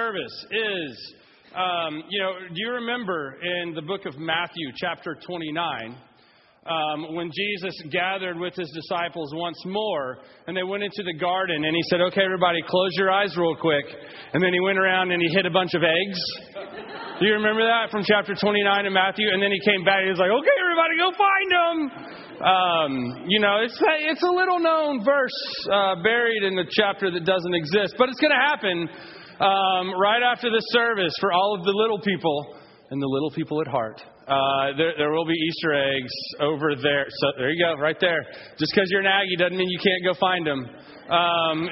service 0.00 0.46
is, 0.50 1.14
um, 1.52 2.02
you 2.08 2.20
know, 2.22 2.32
do 2.48 2.56
you 2.56 2.72
remember 2.72 3.36
in 3.36 3.74
the 3.74 3.82
book 3.82 4.06
of 4.06 4.16
Matthew, 4.16 4.72
chapter 4.76 5.16
29, 5.26 5.92
um, 6.64 7.14
when 7.14 7.28
Jesus 7.28 7.74
gathered 7.92 8.38
with 8.38 8.54
his 8.54 8.70
disciples 8.72 9.32
once 9.34 9.60
more 9.66 10.18
and 10.46 10.56
they 10.56 10.62
went 10.62 10.84
into 10.84 11.02
the 11.04 11.16
garden 11.18 11.64
and 11.64 11.74
he 11.76 11.82
said, 11.90 12.00
Okay, 12.00 12.24
everybody, 12.24 12.60
close 12.64 12.92
your 12.96 13.10
eyes 13.10 13.36
real 13.36 13.56
quick. 13.56 13.84
And 14.32 14.42
then 14.42 14.52
he 14.52 14.60
went 14.60 14.78
around 14.78 15.10
and 15.12 15.20
he 15.20 15.28
hit 15.36 15.44
a 15.44 15.50
bunch 15.50 15.74
of 15.74 15.82
eggs. 15.82 16.20
Do 17.20 17.26
you 17.28 17.36
remember 17.36 17.64
that 17.64 17.90
from 17.90 18.04
chapter 18.04 18.32
29 18.32 18.86
in 18.86 18.92
Matthew? 18.92 19.28
And 19.28 19.42
then 19.42 19.52
he 19.52 19.60
came 19.68 19.84
back 19.84 20.00
and 20.00 20.08
he 20.08 20.12
was 20.16 20.22
like, 20.22 20.32
Okay, 20.32 20.56
everybody, 20.64 20.94
go 20.96 21.08
find 21.12 21.48
them. 21.52 21.76
Um, 22.40 22.92
you 23.28 23.40
know, 23.40 23.60
it's, 23.60 23.76
it's 24.08 24.24
a 24.24 24.32
little 24.32 24.60
known 24.60 25.04
verse 25.04 25.40
uh, 25.68 26.00
buried 26.00 26.44
in 26.44 26.56
the 26.56 26.64
chapter 26.72 27.12
that 27.12 27.24
doesn't 27.24 27.52
exist, 27.52 27.96
but 28.00 28.08
it's 28.08 28.20
going 28.20 28.32
to 28.32 28.44
happen 28.48 28.88
um, 29.40 29.98
right 29.98 30.22
after 30.22 30.50
the 30.50 30.60
service 30.72 31.12
for 31.20 31.32
all 31.32 31.56
of 31.58 31.64
the 31.64 31.72
little 31.72 32.00
people 32.00 32.56
and 32.90 33.00
the 33.00 33.06
little 33.06 33.30
people 33.30 33.60
at 33.60 33.66
heart. 33.66 34.02
Uh, 34.28 34.76
there, 34.76 34.92
there 34.98 35.10
will 35.10 35.24
be 35.24 35.34
Easter 35.34 35.72
eggs 35.74 36.12
over 36.40 36.76
there. 36.76 37.06
So 37.08 37.26
there 37.38 37.50
you 37.50 37.64
go, 37.64 37.80
right 37.80 37.96
there. 38.00 38.22
Just 38.58 38.72
because 38.74 38.88
you're 38.90 39.00
an 39.00 39.06
Aggie 39.06 39.36
doesn't 39.36 39.56
mean 39.56 39.68
you 39.68 39.80
can't 39.82 40.04
go 40.04 40.14
find 40.20 40.46
them. 40.46 40.66
Um, 41.10 41.68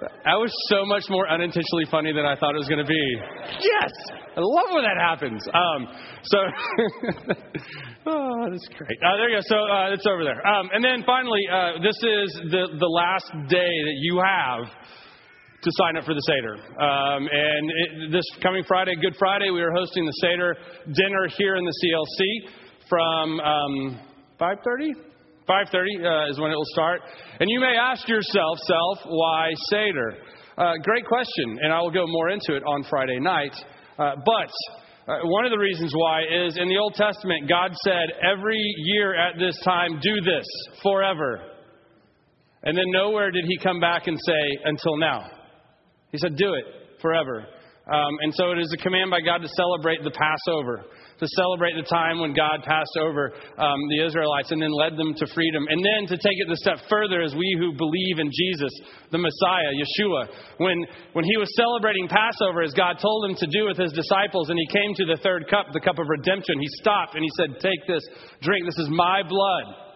that 0.00 0.38
was 0.38 0.52
so 0.68 0.84
much 0.86 1.04
more 1.10 1.28
unintentionally 1.28 1.86
funny 1.90 2.12
than 2.12 2.24
I 2.24 2.36
thought 2.36 2.54
it 2.54 2.58
was 2.58 2.68
going 2.68 2.84
to 2.84 2.86
be. 2.86 3.04
Yes, 3.58 3.92
I 4.36 4.40
love 4.40 4.70
when 4.70 4.84
that 4.84 4.98
happens. 4.98 5.42
Um, 5.50 5.80
so, 6.22 6.38
oh, 8.06 8.46
that's 8.50 8.68
great. 8.78 8.98
Uh, 9.02 9.16
there 9.18 9.30
you 9.30 9.36
go. 9.36 9.42
So 9.42 9.58
uh, 9.58 9.94
it's 9.94 10.06
over 10.06 10.22
there. 10.22 10.38
Um, 10.46 10.70
and 10.72 10.84
then 10.84 11.02
finally, 11.04 11.42
uh, 11.50 11.82
this 11.82 11.96
is 11.98 12.28
the 12.50 12.78
the 12.78 12.86
last 12.86 13.30
day 13.48 13.74
that 13.82 13.98
you 13.98 14.22
have 14.22 14.70
to 15.62 15.70
sign 15.82 15.96
up 15.96 16.04
for 16.04 16.14
the 16.14 16.22
Seder. 16.22 16.54
Um, 16.54 17.26
and 17.26 17.64
it, 17.70 18.12
this 18.12 18.24
coming 18.40 18.62
Friday, 18.62 18.94
Good 19.02 19.16
Friday, 19.18 19.50
we 19.50 19.60
are 19.60 19.72
hosting 19.72 20.06
the 20.06 20.14
Seder 20.22 20.56
dinner 20.94 21.26
here 21.36 21.56
in 21.56 21.64
the 21.64 21.74
CLC 21.82 22.50
from 22.88 23.40
um, 23.40 24.00
5:30. 24.40 25.07
5:30 25.48 26.26
uh, 26.26 26.30
is 26.30 26.38
when 26.38 26.50
it 26.50 26.54
will 26.54 26.72
start. 26.72 27.00
And 27.40 27.48
you 27.48 27.60
may 27.60 27.76
ask 27.80 28.06
yourself, 28.08 28.58
self, 28.58 28.98
why 29.06 29.50
Seder? 29.70 30.18
Uh, 30.56 30.74
great 30.82 31.06
question, 31.06 31.58
and 31.62 31.72
I 31.72 31.80
will 31.80 31.90
go 31.90 32.04
more 32.06 32.30
into 32.30 32.56
it 32.56 32.62
on 32.64 32.84
Friday 32.90 33.20
night. 33.20 33.54
Uh, 33.98 34.14
but 34.24 34.50
uh, 35.12 35.18
one 35.24 35.44
of 35.44 35.50
the 35.50 35.58
reasons 35.58 35.92
why 35.94 36.22
is 36.22 36.58
in 36.58 36.68
the 36.68 36.76
Old 36.76 36.94
Testament, 36.94 37.48
God 37.48 37.72
said 37.84 38.12
every 38.22 38.60
year 38.78 39.14
at 39.14 39.38
this 39.38 39.58
time, 39.64 39.98
do 40.02 40.20
this 40.20 40.46
forever. 40.82 41.40
And 42.62 42.76
then 42.76 42.84
nowhere 42.88 43.30
did 43.30 43.44
he 43.46 43.56
come 43.56 43.80
back 43.80 44.06
and 44.06 44.18
say, 44.18 44.58
until 44.64 44.96
now. 44.96 45.30
He 46.10 46.18
said, 46.18 46.36
Do 46.36 46.54
it 46.54 46.64
forever. 47.00 47.46
Um, 47.90 48.18
and 48.20 48.34
so 48.34 48.50
it 48.52 48.58
is 48.58 48.74
a 48.78 48.82
command 48.82 49.10
by 49.10 49.20
God 49.20 49.38
to 49.38 49.48
celebrate 49.48 50.02
the 50.02 50.10
Passover, 50.10 50.84
to 51.18 51.26
celebrate 51.34 51.74
the 51.74 51.86
time 51.86 52.22
when 52.22 52.32
God 52.32 52.62
passed 52.62 52.94
over 52.98 53.34
um, 53.58 53.80
the 53.90 54.06
Israelites 54.06 54.50
and 54.54 54.62
then 54.62 54.70
led 54.70 54.94
them 54.96 55.14
to 55.18 55.26
freedom. 55.34 55.66
And 55.66 55.82
then 55.82 56.06
to 56.14 56.16
take 56.16 56.38
it 56.38 56.50
a 56.50 56.56
step 56.56 56.78
further 56.88 57.22
as 57.22 57.34
we 57.34 57.48
who 57.58 57.74
believe 57.74 58.22
in 58.22 58.30
Jesus, 58.30 58.70
the 59.10 59.18
Messiah, 59.18 59.74
Yeshua, 59.74 60.30
when, 60.58 60.78
when 61.12 61.24
he 61.26 61.36
was 61.36 61.50
celebrating 61.58 62.06
Passover 62.06 62.62
as 62.62 62.72
God 62.72 63.02
told 63.02 63.26
him 63.26 63.34
to 63.34 63.46
do 63.50 63.66
with 63.66 63.76
his 63.76 63.92
disciples, 63.92 64.50
and 64.50 64.58
he 64.58 64.68
came 64.70 64.94
to 64.94 65.06
the 65.06 65.18
third 65.22 65.50
cup, 65.50 65.74
the 65.74 65.82
cup 65.82 65.98
of 65.98 66.06
redemption, 66.06 66.60
he 66.60 66.70
stopped 66.78 67.14
and 67.14 67.24
he 67.26 67.32
said, 67.34 67.58
Take 67.58 67.82
this, 67.86 68.06
drink, 68.42 68.66
this 68.66 68.78
is 68.78 68.88
my 68.90 69.22
blood 69.26 69.88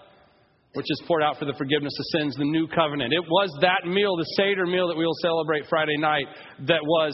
which 0.74 0.86
is 0.88 1.02
poured 1.06 1.22
out 1.22 1.38
for 1.38 1.44
the 1.44 1.52
forgiveness 1.58 1.92
of 1.98 2.20
sins, 2.20 2.34
the 2.36 2.44
new 2.44 2.66
covenant. 2.66 3.12
It 3.12 3.20
was 3.28 3.52
that 3.60 3.84
meal, 3.84 4.16
the 4.16 4.24
Seder 4.36 4.64
meal 4.64 4.88
that 4.88 4.96
we 4.96 5.04
will 5.04 5.20
celebrate 5.20 5.68
Friday 5.68 5.98
night, 5.98 6.24
that 6.66 6.80
was 6.80 7.12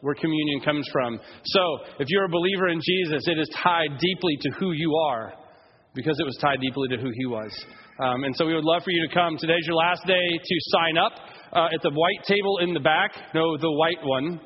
where 0.00 0.14
communion 0.14 0.60
comes 0.60 0.88
from. 0.92 1.18
So, 1.44 1.60
if 1.98 2.08
you're 2.08 2.24
a 2.24 2.28
believer 2.28 2.68
in 2.68 2.80
Jesus, 2.82 3.26
it 3.26 3.38
is 3.38 3.48
tied 3.62 3.98
deeply 3.98 4.36
to 4.42 4.50
who 4.58 4.72
you 4.72 4.94
are 5.08 5.32
because 5.94 6.18
it 6.20 6.24
was 6.24 6.36
tied 6.40 6.60
deeply 6.60 6.88
to 6.88 6.96
who 6.96 7.10
he 7.14 7.26
was. 7.26 7.52
Um, 7.98 8.24
and 8.24 8.36
so, 8.36 8.46
we 8.46 8.54
would 8.54 8.64
love 8.64 8.82
for 8.82 8.90
you 8.90 9.08
to 9.08 9.14
come. 9.14 9.36
Today's 9.38 9.66
your 9.66 9.76
last 9.76 10.06
day 10.06 10.14
to 10.14 10.54
sign 10.60 10.98
up 10.98 11.12
uh, 11.52 11.74
at 11.74 11.82
the 11.82 11.90
white 11.90 12.24
table 12.26 12.58
in 12.58 12.74
the 12.74 12.80
back. 12.80 13.12
No, 13.34 13.56
the 13.56 13.72
white 13.72 14.02
one. 14.02 14.40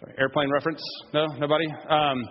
Sorry, 0.00 0.14
airplane 0.18 0.50
reference? 0.50 0.82
No, 1.12 1.26
nobody? 1.38 1.66
Um, 1.88 2.24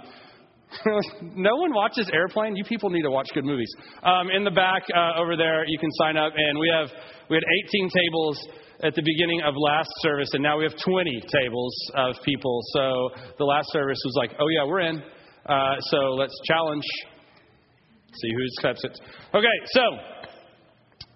no 1.35 1.55
one 1.55 1.73
watches 1.73 2.09
Airplane. 2.13 2.55
You 2.55 2.63
people 2.63 2.89
need 2.89 3.03
to 3.03 3.11
watch 3.11 3.27
good 3.33 3.45
movies. 3.45 3.69
Um, 4.03 4.29
in 4.29 4.43
the 4.43 4.51
back 4.51 4.83
uh, 4.93 5.19
over 5.21 5.35
there, 5.35 5.65
you 5.67 5.77
can 5.77 5.91
sign 5.99 6.17
up, 6.17 6.31
and 6.35 6.59
we 6.59 6.71
have 6.73 6.89
we 7.29 7.35
had 7.35 7.43
18 7.67 7.89
tables 7.89 8.47
at 8.83 8.95
the 8.95 9.01
beginning 9.05 9.41
of 9.41 9.53
last 9.57 9.89
service, 10.01 10.29
and 10.33 10.41
now 10.41 10.57
we 10.57 10.63
have 10.63 10.73
20 10.83 11.21
tables 11.21 11.75
of 11.95 12.15
people. 12.25 12.59
So 12.73 13.09
the 13.37 13.45
last 13.45 13.71
service 13.71 13.99
was 14.05 14.15
like, 14.17 14.31
oh 14.39 14.47
yeah, 14.47 14.65
we're 14.65 14.81
in. 14.81 15.01
Uh, 15.45 15.79
so 15.79 15.97
let's 16.17 16.33
challenge. 16.45 16.83
See 18.13 18.29
who 18.35 18.43
accepts 18.57 18.83
it. 18.83 18.99
Okay, 19.33 19.57
so 19.73 19.81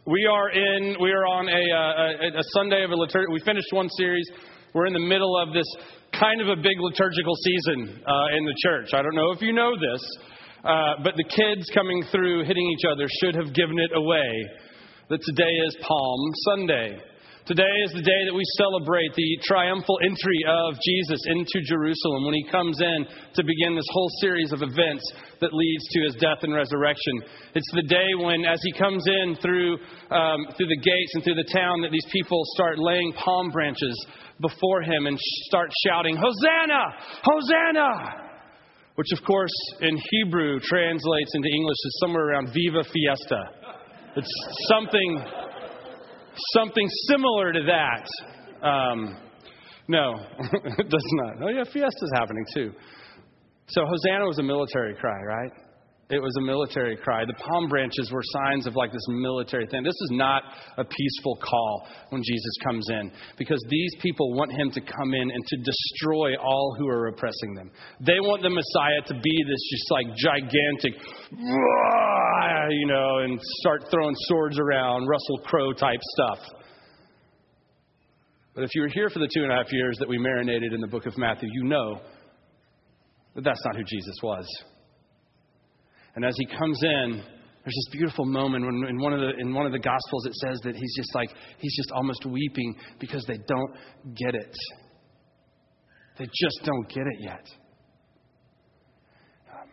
we 0.06 0.26
are 0.26 0.50
in. 0.50 0.96
We 1.02 1.12
are 1.12 1.26
on 1.26 1.50
a, 1.50 1.64
uh, 1.74 2.38
a, 2.38 2.40
a 2.40 2.44
Sunday 2.54 2.84
of 2.84 2.92
a 2.92 2.96
liturgy. 2.96 3.26
We 3.32 3.42
finished 3.42 3.68
one 3.72 3.90
series. 3.98 4.30
We're 4.74 4.86
in 4.86 4.94
the 4.94 5.00
middle 5.00 5.36
of 5.42 5.54
this 5.54 5.68
kind 6.14 6.42
of 6.42 6.48
a 6.48 6.56
big 6.56 6.80
liturgical 6.80 7.36
season 7.36 8.02
uh, 8.06 8.38
in 8.38 8.46
the 8.46 8.56
church. 8.64 8.94
I 8.94 9.02
don't 9.02 9.16
know 9.16 9.32
if 9.32 9.42
you 9.42 9.54
know 9.54 9.74
this, 9.76 10.04
uh, 10.64 11.02
but 11.04 11.16
the 11.18 11.26
kids 11.26 11.70
coming 11.74 12.04
through 12.12 12.46
hitting 12.46 12.68
each 12.78 12.86
other 12.90 13.08
should 13.22 13.36
have 13.36 13.54
given 13.54 13.80
it 13.80 13.92
away 13.96 14.46
that 15.10 15.20
today 15.22 15.54
is 15.68 15.78
Palm 15.82 16.20
Sunday. 16.50 17.02
Today 17.46 17.78
is 17.86 17.94
the 17.94 18.02
day 18.02 18.22
that 18.26 18.34
we 18.34 18.42
celebrate 18.58 19.14
the 19.14 19.38
triumphal 19.46 20.02
entry 20.02 20.42
of 20.50 20.74
Jesus 20.82 21.22
into 21.30 21.62
Jerusalem 21.70 22.26
when 22.26 22.34
he 22.34 22.50
comes 22.50 22.82
in 22.82 23.06
to 23.06 23.46
begin 23.46 23.78
this 23.78 23.86
whole 23.94 24.10
series 24.18 24.50
of 24.50 24.66
events 24.66 25.06
that 25.46 25.54
leads 25.54 25.86
to 25.94 26.00
his 26.10 26.16
death 26.18 26.42
and 26.42 26.58
resurrection. 26.58 27.22
It's 27.54 27.70
the 27.78 27.86
day 27.86 28.18
when, 28.18 28.50
as 28.50 28.58
he 28.66 28.74
comes 28.74 29.06
in 29.06 29.38
through, 29.46 29.78
um, 30.10 30.58
through 30.58 30.74
the 30.74 30.82
gates 30.82 31.12
and 31.14 31.22
through 31.22 31.38
the 31.38 31.54
town, 31.54 31.86
that 31.86 31.94
these 31.94 32.10
people 32.10 32.42
start 32.58 32.80
laying 32.82 33.14
palm 33.14 33.52
branches 33.52 33.94
before 34.42 34.82
him 34.82 35.06
and 35.06 35.14
start 35.46 35.70
shouting, 35.86 36.18
Hosanna! 36.18 36.98
Hosanna! 37.22 38.26
Which, 38.96 39.14
of 39.14 39.22
course, 39.22 39.54
in 39.82 39.94
Hebrew 40.10 40.58
translates 40.66 41.30
into 41.36 41.50
English 41.54 41.78
as 41.86 41.94
somewhere 42.02 42.26
around 42.26 42.50
Viva 42.58 42.82
Fiesta. 42.90 43.42
It's 44.18 44.34
something 44.66 45.45
something 46.54 46.88
similar 47.10 47.54
to 47.54 47.60
that. 47.68 48.66
Um, 48.66 49.18
no, 49.88 50.16
it 50.40 50.90
does 50.90 51.12
not. 51.14 51.44
Oh, 51.44 51.50
yeah, 51.50 51.64
Fiesta's 51.64 52.12
happening 52.16 52.46
too. 52.54 52.74
So 53.68 53.86
Hosanna 53.86 54.26
was 54.26 54.40
a 54.40 54.44
military 54.44 54.96
cry, 54.96 55.20
right? 55.24 55.52
It 56.08 56.22
was 56.22 56.36
a 56.38 56.42
military 56.42 56.96
cry. 56.98 57.26
The 57.26 57.34
palm 57.34 57.68
branches 57.68 58.12
were 58.12 58.22
signs 58.24 58.68
of 58.68 58.76
like 58.76 58.92
this 58.92 59.02
military 59.10 59.66
thing. 59.66 59.82
This 59.82 59.90
is 59.90 60.12
not 60.12 60.44
a 60.78 60.84
peaceful 60.84 61.36
call 61.42 61.88
when 62.10 62.22
Jesus 62.22 62.54
comes 62.64 62.88
in 62.92 63.12
because 63.40 63.60
these 63.70 63.92
people 64.02 64.36
want 64.36 64.52
him 64.52 64.70
to 64.70 64.82
come 64.82 65.16
in 65.16 65.32
and 65.32 65.44
to 65.48 65.58
destroy 65.58 66.36
all 66.38 66.76
who 66.78 66.88
are 66.88 67.08
oppressing 67.08 67.56
them. 67.56 67.72
They 68.02 68.20
want 68.20 68.44
the 68.44 68.52
Messiah 68.52 69.02
to 69.08 69.14
be 69.16 69.44
this 69.48 69.70
just 69.72 69.90
like 69.90 70.06
gigantic, 70.16 70.94
you 72.70 72.86
know, 72.86 73.18
and 73.24 73.40
start 73.62 73.86
throwing 73.90 74.16
swords 74.28 74.60
around, 74.60 75.08
Russell 75.08 75.40
Crowe 75.44 75.74
type 75.74 76.02
stuff. 76.02 76.40
But 78.54 78.64
if 78.64 78.70
you 78.76 78.84
were 78.84 78.92
here 78.94 79.10
for 79.10 79.18
the 79.18 79.30
two 79.34 79.42
and 79.42 79.52
a 79.52 79.56
half 79.56 79.74
years 79.74 79.98
that 79.98 80.08
we 80.08 80.20
marinated 80.20 80.72
in 80.72 80.82
the 80.82 80.88
book 80.88 81.08
of 81.08 81.18
Matthew, 81.18 81.50
you 81.52 81.64
know 81.64 82.00
that 83.34 83.44
that's 83.44 83.66
not 83.66 83.76
who 83.76 83.84
Jesus 83.84 84.16
was. 84.22 84.46
And 86.16 86.26
as 86.26 86.36
he 86.38 86.46
comes 86.46 86.82
in, 86.84 87.12
there's 87.66 87.76
this 87.88 87.90
beautiful 87.92 88.26
moment 88.26 88.66
when 88.66 88.90
in 88.90 89.00
one 89.00 89.14
of 89.14 89.20
the 89.20 89.40
in 89.40 89.54
one 89.54 89.66
of 89.66 89.72
the 89.72 89.80
gospels 89.80 90.26
it 90.26 90.34
says 90.36 90.60
that 90.64 90.76
he's 90.76 90.96
just 90.96 91.16
like 91.16 91.30
he's 91.58 91.76
just 91.76 91.92
almost 91.92 92.26
weeping 92.26 92.76
because 93.00 93.26
they 93.28 93.38
don't 93.48 93.72
get 94.16 94.36
it. 94.36 94.56
They 96.18 96.26
just 96.26 96.60
don't 96.64 96.88
get 96.88 97.06
it 97.08 97.20
yet. 97.20 97.46
Um, 99.52 99.70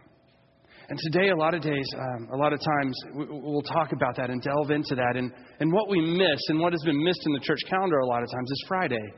and 0.89 0.99
today, 0.99 1.29
a 1.29 1.37
lot 1.37 1.55
of 1.55 1.63
days, 1.63 1.87
um, 1.97 2.29
a 2.33 2.37
lot 2.37 2.53
of 2.53 2.59
times, 2.61 2.99
we'll 3.15 3.63
talk 3.63 3.93
about 3.93 4.17
that 4.17 4.29
and 4.31 4.43
delve 4.43 4.71
into 4.71 4.97
that. 4.97 5.17
And, 5.17 5.33
and 5.61 5.73
what 5.73 5.89
we 5.89 6.01
miss 6.01 6.41
and 6.49 6.59
what 6.59 6.73
has 6.73 6.83
been 6.85 7.03
missed 7.05 7.21
in 7.27 7.33
the 7.33 7.41
church 7.41 7.61
calendar 7.69 7.99
a 7.99 8.07
lot 8.07 8.23
of 8.23 8.31
times 8.31 8.51
is 8.51 8.65
Friday. 8.67 9.13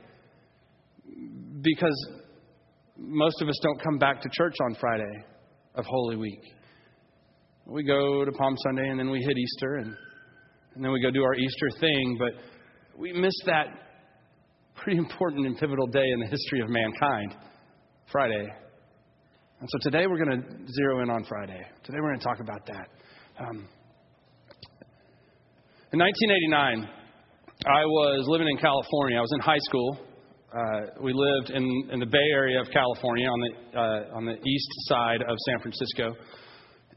Because 1.63 2.09
most 2.99 3.41
of 3.41 3.49
us 3.49 3.59
don't 3.63 3.83
come 3.83 3.99
back 3.99 4.21
to 4.21 4.29
church 4.33 4.55
on 4.67 4.77
Friday 4.79 5.25
of 5.77 5.87
Holy 5.87 6.17
Week. 6.17 6.43
We 7.67 7.83
go 7.83 8.27
to 8.27 8.33
Palm 8.33 8.55
Sunday 8.63 8.91
and 8.91 8.99
then 8.99 9.09
we 9.09 9.21
hit 9.21 9.39
Easter 9.39 9.77
and, 9.77 9.97
and 10.75 10.85
then 10.85 10.93
we 10.93 11.01
go 11.01 11.11
do 11.11 11.23
our 11.25 11.35
Easter 11.35 11.71
thing, 11.81 12.19
but 12.19 12.33
we 12.99 13.11
miss 13.15 13.33
that 13.47 13.69
pretty 14.75 14.99
important 14.99 15.47
and 15.47 15.57
pivotal 15.57 15.87
day 15.87 16.05
in 16.05 16.21
the 16.21 16.27
history 16.27 16.61
of 16.61 16.69
mankind, 16.69 17.35
Friday. 18.13 18.47
And 19.61 19.69
so 19.71 19.79
today 19.81 20.07
we're 20.07 20.23
going 20.23 20.43
to 20.43 20.73
zero 20.75 21.03
in 21.03 21.09
on 21.09 21.25
Friday. 21.25 21.59
Today 21.85 21.97
we're 22.03 22.11
going 22.11 22.21
to 22.21 22.25
talk 22.25 22.41
about 22.41 22.67
that. 22.67 22.89
Um, 23.41 23.67
in 25.91 25.99
1989, 25.99 26.87
I 27.65 27.85
was 27.87 28.27
living 28.29 28.49
in 28.49 28.59
California. 28.59 29.17
I 29.17 29.23
was 29.23 29.33
in 29.33 29.41
high 29.41 29.61
school. 29.61 29.99
uh, 30.53 31.01
we 31.01 31.15
lived 31.15 31.49
in, 31.49 31.65
in 31.91 31.99
the 31.99 32.07
Bay 32.07 32.29
Area 32.35 32.61
of 32.61 32.67
California 32.71 33.27
on 33.27 33.41
the, 33.41 33.79
uh, 33.79 34.17
on 34.17 34.27
the 34.27 34.35
east 34.35 34.69
side 34.89 35.23
of 35.23 35.37
San 35.49 35.61
Francisco. 35.61 36.13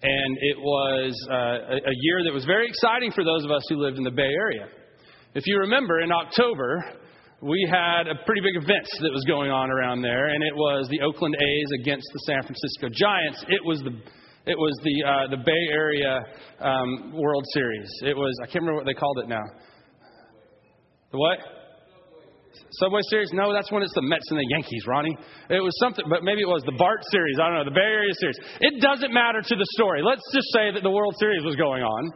And 0.03 0.37
it 0.41 0.57
was 0.59 1.17
uh, 1.29 1.89
a, 1.89 1.95
year 2.05 2.23
that 2.23 2.33
was 2.33 2.45
very 2.45 2.67
exciting 2.67 3.11
for 3.11 3.23
those 3.23 3.43
of 3.43 3.51
us 3.51 3.63
who 3.67 3.77
lived 3.77 3.97
in 3.97 4.03
the 4.03 4.11
Bay 4.11 4.29
Area. 4.29 4.67
If 5.33 5.43
you 5.47 5.57
remember, 5.57 6.01
in 6.01 6.11
October, 6.11 6.85
we 7.41 7.67
had 7.69 8.07
a 8.07 8.15
pretty 8.25 8.41
big 8.41 8.61
event 8.61 8.87
that 9.01 9.11
was 9.11 9.23
going 9.27 9.49
on 9.49 9.71
around 9.71 10.01
there, 10.01 10.27
and 10.27 10.43
it 10.43 10.55
was 10.55 10.87
the 10.89 11.01
Oakland 11.01 11.35
A's 11.35 11.81
against 11.81 12.05
the 12.13 12.19
San 12.25 12.41
Francisco 12.43 12.89
Giants. 12.93 13.43
It 13.49 13.65
was 13.65 13.81
the 13.81 13.91
it 14.45 14.57
was 14.57 14.79
the 14.83 15.03
uh, 15.03 15.29
the 15.31 15.43
Bay 15.43 15.63
Area 15.73 16.19
um, 16.59 17.13
World 17.17 17.43
Series. 17.53 17.89
It 18.03 18.15
was 18.15 18.33
I 18.41 18.45
can't 18.45 18.63
remember 18.63 18.77
what 18.77 18.85
they 18.85 18.93
called 18.93 19.17
it 19.19 19.27
now. 19.27 19.43
The 21.11 21.17
what? 21.17 21.56
Subway 22.71 23.01
Series? 23.09 23.31
No, 23.33 23.53
that's 23.53 23.71
when 23.71 23.81
it's 23.81 23.93
the 23.93 24.03
Mets 24.03 24.27
and 24.29 24.39
the 24.39 24.47
Yankees, 24.51 24.83
Ronnie. 24.87 25.15
It 25.49 25.63
was 25.63 25.71
something, 25.79 26.05
but 26.09 26.23
maybe 26.23 26.41
it 26.41 26.51
was 26.51 26.63
the 26.63 26.75
BART 26.75 26.99
Series. 27.11 27.39
I 27.39 27.47
don't 27.47 27.63
know, 27.63 27.65
the 27.65 27.75
Bay 27.75 27.87
Area 27.87 28.13
Series. 28.19 28.39
It 28.59 28.81
doesn't 28.81 29.13
matter 29.13 29.41
to 29.41 29.55
the 29.55 29.67
story. 29.71 30.01
Let's 30.03 30.23
just 30.33 30.51
say 30.51 30.71
that 30.71 30.83
the 30.83 30.91
World 30.91 31.15
Series 31.19 31.43
was 31.43 31.55
going 31.55 31.83
on. 31.83 32.11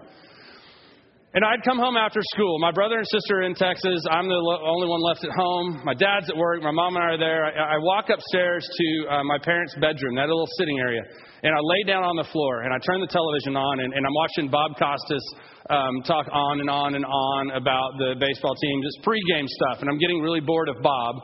And 1.31 1.47
I'd 1.47 1.63
come 1.63 1.79
home 1.79 1.95
after 1.95 2.19
school. 2.35 2.59
My 2.59 2.75
brother 2.75 2.99
and 2.99 3.07
sister 3.07 3.39
are 3.39 3.47
in 3.47 3.55
Texas. 3.55 4.03
I'm 4.11 4.27
the 4.27 4.35
only 4.35 4.87
one 4.91 4.99
left 4.99 5.23
at 5.23 5.31
home. 5.31 5.79
My 5.87 5.95
dad's 5.95 6.27
at 6.27 6.35
work. 6.35 6.59
My 6.59 6.75
mom 6.75 6.99
and 6.99 7.05
I 7.07 7.15
are 7.15 7.17
there. 7.17 7.47
I, 7.47 7.75
I 7.75 7.77
walk 7.79 8.11
upstairs 8.11 8.67
to 8.67 8.87
uh, 9.07 9.23
my 9.23 9.39
parents' 9.39 9.71
bedroom, 9.79 10.19
that 10.19 10.27
little 10.27 10.49
sitting 10.59 10.75
area, 10.83 10.99
and 11.43 11.55
I 11.55 11.59
lay 11.63 11.87
down 11.87 12.03
on 12.03 12.19
the 12.19 12.27
floor 12.35 12.67
and 12.67 12.75
I 12.75 12.79
turn 12.83 12.99
the 12.99 13.07
television 13.07 13.55
on 13.55 13.79
and, 13.79 13.93
and 13.95 14.03
I'm 14.03 14.11
watching 14.11 14.51
Bob 14.51 14.75
Costas 14.75 15.23
um, 15.71 16.03
talk 16.03 16.27
on 16.35 16.59
and 16.59 16.69
on 16.69 16.99
and 16.99 17.05
on 17.07 17.55
about 17.55 17.95
the 17.95 18.19
baseball 18.19 18.55
team, 18.59 18.75
just 18.83 18.99
pregame 19.07 19.47
stuff. 19.47 19.79
And 19.79 19.87
I'm 19.87 19.99
getting 20.03 20.19
really 20.19 20.43
bored 20.43 20.67
of 20.67 20.83
Bob. 20.83 21.15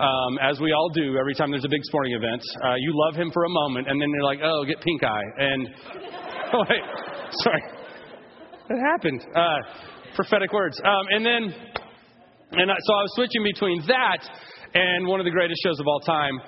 Um, 0.00 0.40
as 0.40 0.58
we 0.58 0.72
all 0.72 0.88
do 0.88 1.20
every 1.20 1.34
time 1.34 1.50
there's 1.50 1.68
a 1.68 1.68
big 1.68 1.84
sporting 1.84 2.16
event. 2.16 2.40
Uh, 2.64 2.80
you 2.80 2.96
love 2.96 3.20
him 3.20 3.28
for 3.28 3.44
a 3.44 3.50
moment, 3.50 3.92
and 3.92 4.00
then 4.00 4.08
you're 4.08 4.24
like, 4.24 4.38
oh, 4.42 4.64
get 4.64 4.80
pink 4.80 5.04
eye. 5.04 5.28
And, 5.36 5.68
oh, 6.54 6.64
wait, 6.70 6.80
sorry. 7.44 7.79
It 8.70 8.78
happened. 8.78 9.26
Uh, 9.34 9.58
prophetic 10.14 10.52
words. 10.52 10.78
Um, 10.78 11.06
and 11.10 11.26
then, 11.26 11.42
and 12.52 12.70
I, 12.70 12.76
so 12.78 12.92
I 12.94 13.02
was 13.02 13.12
switching 13.18 13.42
between 13.42 13.82
that 13.88 14.22
and 14.74 15.08
one 15.08 15.18
of 15.18 15.26
the 15.26 15.34
greatest 15.34 15.58
shows 15.66 15.80
of 15.80 15.88
all 15.88 15.98
time, 15.98 16.38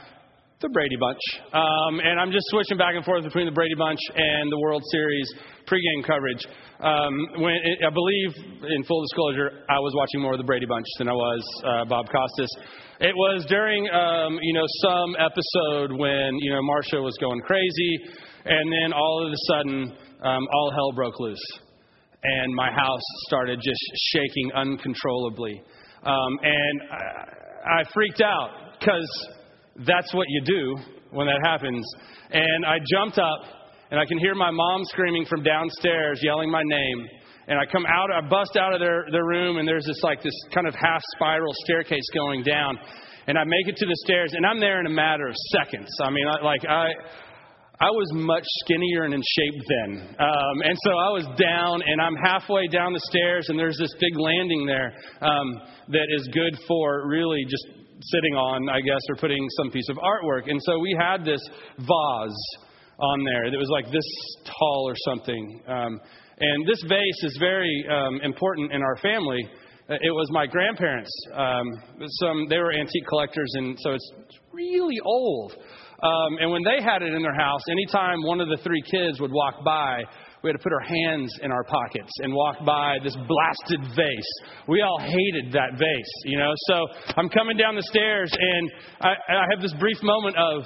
the 0.61 0.69
Brady 0.69 0.95
Bunch. 0.95 1.19
Um, 1.51 1.99
and 1.99 2.23
I'm 2.23 2.31
just 2.31 2.47
switching 2.55 2.79
back 2.79 2.95
and 2.95 3.05
forth 3.05 3.25
between 3.25 3.47
the 3.47 3.53
Brady 3.53 3.75
Bunch 3.75 3.99
and 4.15 4.53
the 4.53 4.61
World 4.63 4.83
Series 4.93 5.27
pregame 5.67 6.07
coverage. 6.07 6.47
Um, 6.79 7.43
when 7.43 7.59
it, 7.59 7.83
I 7.83 7.91
believe, 7.91 8.31
in 8.71 8.85
full 8.87 9.03
disclosure, 9.03 9.67
I 9.67 9.83
was 9.83 9.91
watching 9.99 10.23
more 10.23 10.35
of 10.35 10.39
the 10.39 10.47
Brady 10.47 10.67
Bunch 10.67 10.87
than 10.99 11.09
I 11.09 11.19
was 11.19 11.43
uh, 11.67 11.85
Bob 11.91 12.07
Costas. 12.07 12.55
It 13.01 13.17
was 13.19 13.45
during, 13.51 13.91
um, 13.91 14.39
you 14.41 14.55
know, 14.55 14.67
some 14.79 15.19
episode 15.19 15.91
when 15.99 16.39
you 16.39 16.55
know 16.55 16.63
Marcia 16.63 17.03
was 17.03 17.19
going 17.19 17.41
crazy, 17.43 17.99
and 18.47 18.71
then 18.71 18.93
all 18.95 19.27
of 19.27 19.33
a 19.33 19.43
sudden, 19.51 19.91
um, 20.23 20.47
all 20.55 20.71
hell 20.71 20.93
broke 20.95 21.19
loose 21.19 21.62
and 22.23 22.55
my 22.55 22.71
house 22.71 23.03
started 23.27 23.61
just 23.63 23.81
shaking 24.13 24.53
uncontrollably. 24.55 25.63
Um, 26.05 26.39
and 26.43 26.81
I, 26.91 27.81
I 27.81 27.85
freaked 27.93 28.21
out 28.21 28.51
because 28.79 29.29
that's 29.87 30.13
what 30.15 30.27
you 30.29 30.43
do 30.45 30.77
when 31.11 31.27
that 31.27 31.41
happens. 31.45 31.85
And 32.31 32.65
I 32.65 32.79
jumped 32.91 33.19
up, 33.19 33.41
and 33.91 34.01
I 34.01 34.05
can 34.07 34.19
hear 34.19 34.35
my 34.35 34.51
mom 34.51 34.85
screaming 34.85 35.27
from 35.27 35.43
downstairs, 35.43 36.21
yelling 36.23 36.51
my 36.51 36.63
name. 36.65 37.07
And 37.49 37.59
I 37.59 37.67
come 37.71 37.85
out, 37.87 38.11
I 38.11 38.21
bust 38.29 38.57
out 38.57 38.73
of 38.73 38.81
their, 38.81 39.07
their 39.11 39.25
room, 39.25 39.59
and 39.59 39.67
there's 39.67 39.85
this 39.85 40.01
like 40.03 40.23
this 40.23 40.35
kind 40.55 40.67
of 40.67 40.75
half 40.75 41.03
spiral 41.17 41.53
staircase 41.65 42.07
going 42.15 42.43
down. 42.43 42.79
And 43.27 43.37
I 43.39 43.45
make 43.45 43.69
it 43.69 43.77
to 43.77 43.87
the 43.87 43.97
stairs, 44.05 44.33
and 44.35 44.47
I'm 44.47 44.61
there 44.61 44.81
in 44.81 44.87
a 44.87 44.91
matter 44.91 45.27
of 45.27 45.35
seconds. 45.53 45.89
I 46.03 46.11
mean, 46.11 46.27
I, 46.27 46.43
like 46.43 46.65
I, 46.69 46.89
I 47.83 47.91
was 47.91 48.07
much 48.15 48.45
skinnier 48.63 49.03
and 49.03 49.15
in 49.15 49.21
shape 49.21 49.61
then. 49.67 50.15
Um, 50.21 50.57
and 50.63 50.79
so 50.87 50.91
I 50.93 51.11
was 51.11 51.27
down, 51.35 51.83
and 51.83 52.01
I'm 52.01 52.15
halfway 52.15 52.69
down 52.69 52.93
the 52.93 53.03
stairs, 53.11 53.49
and 53.49 53.59
there's 53.59 53.77
this 53.77 53.93
big 53.99 54.15
landing 54.17 54.67
there 54.67 54.95
um, 55.21 55.61
that 55.89 56.07
is 56.15 56.29
good 56.33 56.57
for 56.69 57.09
really 57.09 57.43
just 57.43 57.67
sitting 58.15 58.35
on, 58.35 58.69
I 58.69 58.81
guess, 58.83 59.01
or 59.11 59.17
putting 59.17 59.45
some 59.57 59.73
piece 59.73 59.89
of 59.89 59.97
artwork. 59.97 60.49
And 60.49 60.61
so 60.63 60.79
we 60.79 60.97
had 60.97 61.25
this 61.25 61.43
vase 61.79 62.45
on 63.01 63.25
there 63.25 63.51
that 63.51 63.59
was 63.59 63.71
like 63.73 63.91
this 63.91 64.07
tall 64.47 64.87
or 64.87 64.95
something. 65.05 65.61
Um, 65.67 66.01
and 66.39 66.69
this 66.69 66.83
vase 66.89 67.21
is 67.25 67.37
very 67.41 67.85
um, 67.91 68.21
important 68.23 68.71
in 68.71 68.81
our 68.81 68.97
family. 68.99 69.43
Uh, 69.91 69.95
it 70.01 70.15
was 70.15 70.29
my 70.31 70.47
grandparents. 70.47 71.11
Um, 71.35 71.67
some 72.21 72.47
they 72.49 72.59
were 72.59 72.73
antique 72.73 73.07
collectors, 73.09 73.51
and 73.55 73.77
so 73.83 73.91
it's 73.95 74.13
really 74.53 75.01
old. 75.05 75.57
Um, 76.03 76.39
and 76.41 76.51
when 76.51 76.63
they 76.65 76.83
had 76.83 77.03
it 77.03 77.15
in 77.15 77.23
their 77.23 77.35
house, 77.35 77.61
anytime 77.71 78.23
one 78.25 78.41
of 78.41 78.49
the 78.49 78.57
three 78.65 78.83
kids 78.91 79.21
would 79.21 79.31
walk 79.31 79.65
by, 79.65 80.03
we 80.43 80.51
had 80.51 80.57
to 80.57 80.63
put 80.63 80.73
our 80.73 80.81
hands 80.81 81.33
in 81.43 81.53
our 81.53 81.63
pockets 81.63 82.11
and 82.19 82.35
walk 82.35 82.57
by 82.67 82.97
this 83.05 83.15
blasted 83.15 83.81
vase. 83.95 84.33
We 84.67 84.83
all 84.83 84.99
hated 84.99 85.53
that 85.53 85.79
vase, 85.79 86.13
you 86.25 86.39
know. 86.39 86.53
So 86.67 86.89
I'm 87.17 87.29
coming 87.29 87.57
down 87.57 87.77
the 87.77 87.83
stairs 87.83 88.33
and 88.37 88.73
I, 89.01 89.11
I 89.11 89.47
have 89.53 89.63
this 89.63 89.73
brief 89.75 90.03
moment 90.03 90.37
of, 90.37 90.65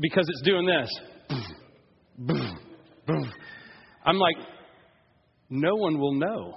because 0.00 0.26
it's 0.26 0.42
doing 0.42 0.66
this. 0.66 0.90
boom, 2.18 2.58
boom, 3.06 3.32
I'm 4.06 4.16
like, 4.16 4.36
no 5.50 5.74
one 5.74 5.98
will 5.98 6.14
know. 6.14 6.54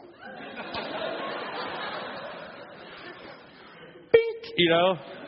Bink, 4.13 4.54
you 4.56 4.69
know. 4.69 5.19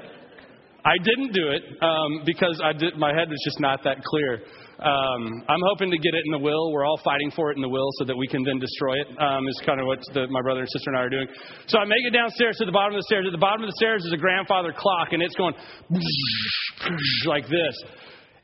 I 0.83 0.97
didn't 0.97 1.31
do 1.33 1.53
it 1.53 1.61
um, 1.85 2.25
because 2.25 2.57
I 2.63 2.73
did, 2.73 2.97
my 2.97 3.13
head 3.13 3.29
was 3.29 3.41
just 3.45 3.59
not 3.59 3.83
that 3.83 4.01
clear. 4.01 4.41
Um, 4.81 5.45
I'm 5.45 5.61
hoping 5.69 5.91
to 5.93 5.97
get 6.01 6.17
it 6.17 6.23
in 6.25 6.31
the 6.33 6.41
will. 6.41 6.73
We're 6.73 6.85
all 6.85 6.99
fighting 7.05 7.29
for 7.35 7.51
it 7.51 7.55
in 7.55 7.61
the 7.61 7.69
will 7.69 7.89
so 8.01 8.05
that 8.05 8.17
we 8.17 8.25
can 8.25 8.41
then 8.41 8.57
destroy 8.57 8.97
it. 8.97 9.07
Um, 9.21 9.45
is 9.47 9.61
kind 9.63 9.79
of 9.79 9.85
what 9.85 10.01
the, 10.13 10.25
my 10.33 10.41
brother 10.41 10.61
and 10.61 10.69
sister 10.73 10.89
and 10.89 10.97
I 10.97 11.01
are 11.05 11.13
doing. 11.13 11.27
So 11.67 11.77
I 11.77 11.85
make 11.85 12.01
it 12.01 12.17
downstairs 12.17 12.57
to 12.57 12.65
the 12.65 12.73
bottom 12.73 12.97
of 12.97 12.99
the 12.99 13.05
stairs. 13.05 13.29
At 13.29 13.31
the 13.31 13.37
bottom 13.37 13.61
of 13.61 13.69
the 13.69 13.77
stairs 13.77 14.01
is 14.05 14.13
a 14.13 14.17
grandfather 14.17 14.73
clock, 14.73 15.13
and 15.13 15.21
it's 15.21 15.35
going 15.35 15.53
like 17.29 17.45
this. 17.45 17.77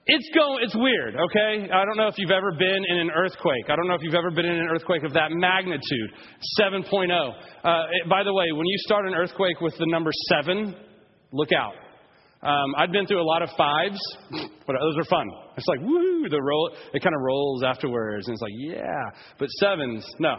It's 0.05 0.29
going. 0.29 0.61
It's 0.61 0.77
weird. 0.77 1.17
Okay. 1.17 1.73
I 1.73 1.83
don't 1.89 1.97
know 1.97 2.07
if 2.07 2.21
you've 2.21 2.31
ever 2.31 2.53
been 2.53 2.85
in 2.85 2.97
an 3.01 3.09
earthquake. 3.17 3.65
I 3.67 3.75
don't 3.75 3.89
know 3.89 3.97
if 3.97 4.05
you've 4.05 4.15
ever 4.15 4.29
been 4.29 4.45
in 4.45 4.61
an 4.61 4.69
earthquake 4.69 5.03
of 5.03 5.13
that 5.17 5.33
magnitude, 5.33 6.09
7.0. 6.61 6.85
Uh, 6.85 7.85
it, 7.91 8.07
by 8.07 8.21
the 8.23 8.31
way, 8.31 8.45
when 8.53 8.65
you 8.69 8.77
start 8.85 9.07
an 9.07 9.15
earthquake 9.15 9.59
with 9.59 9.73
the 9.81 9.87
number 9.89 10.11
seven, 10.29 10.77
look 11.33 11.49
out 11.51 11.73
um, 12.43 12.75
I'd 12.77 12.91
been 12.91 13.07
through 13.07 13.21
a 13.21 13.25
lot 13.25 13.41
of 13.41 13.49
fives, 13.57 13.99
but 14.67 14.75
those 14.79 14.97
are 14.97 15.05
fun. 15.05 15.27
It's 15.57 15.67
like, 15.67 15.79
woo, 15.81 16.29
the 16.29 16.41
roll, 16.41 16.71
it 16.93 17.01
kind 17.01 17.15
of 17.15 17.21
rolls 17.21 17.63
afterwards. 17.63 18.27
And 18.27 18.35
it's 18.35 18.41
like, 18.41 18.53
yeah. 18.55 19.09
But 19.39 19.49
sevens, 19.59 20.05
no. 20.19 20.35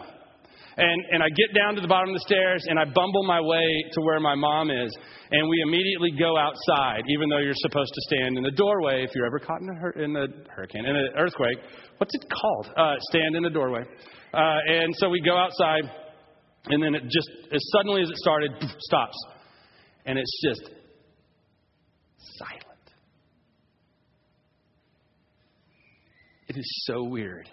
And, 0.77 1.03
and 1.11 1.21
I 1.21 1.27
get 1.27 1.53
down 1.53 1.75
to 1.75 1.81
the 1.81 1.89
bottom 1.89 2.09
of 2.09 2.15
the 2.15 2.23
stairs 2.25 2.63
and 2.69 2.79
I 2.79 2.85
bumble 2.85 3.23
my 3.23 3.41
way 3.41 3.67
to 3.91 4.01
where 4.01 4.21
my 4.21 4.33
mom 4.33 4.71
is. 4.71 4.95
And 5.29 5.49
we 5.49 5.61
immediately 5.67 6.11
go 6.17 6.37
outside, 6.37 7.03
even 7.09 7.27
though 7.27 7.39
you're 7.39 7.53
supposed 7.67 7.91
to 7.93 8.01
stand 8.07 8.37
in 8.37 8.43
the 8.43 8.51
doorway 8.51 9.03
if 9.03 9.11
you're 9.13 9.25
ever 9.25 9.39
caught 9.39 9.59
in 9.59 9.69
a, 9.69 9.75
hur- 9.75 9.99
in 9.99 10.15
a 10.15 10.27
hurricane, 10.49 10.85
in 10.85 10.95
an 10.95 11.09
earthquake. 11.17 11.57
What's 11.97 12.15
it 12.15 12.25
called? 12.31 12.71
Uh, 12.77 12.95
stand 13.11 13.35
in 13.35 13.43
the 13.43 13.49
doorway. 13.49 13.83
Uh, 14.33 14.59
and 14.67 14.93
so 14.97 15.09
we 15.09 15.19
go 15.21 15.35
outside, 15.35 15.83
and 16.67 16.81
then 16.81 16.95
it 16.95 17.03
just, 17.03 17.29
as 17.51 17.61
suddenly 17.75 18.01
as 18.01 18.09
it 18.09 18.17
started, 18.17 18.51
stops. 18.79 19.17
And 20.05 20.17
it's 20.17 20.41
just 20.47 20.71
silent. 22.39 22.65
It 26.47 26.57
is 26.57 26.83
so 26.87 27.03
weird. 27.03 27.47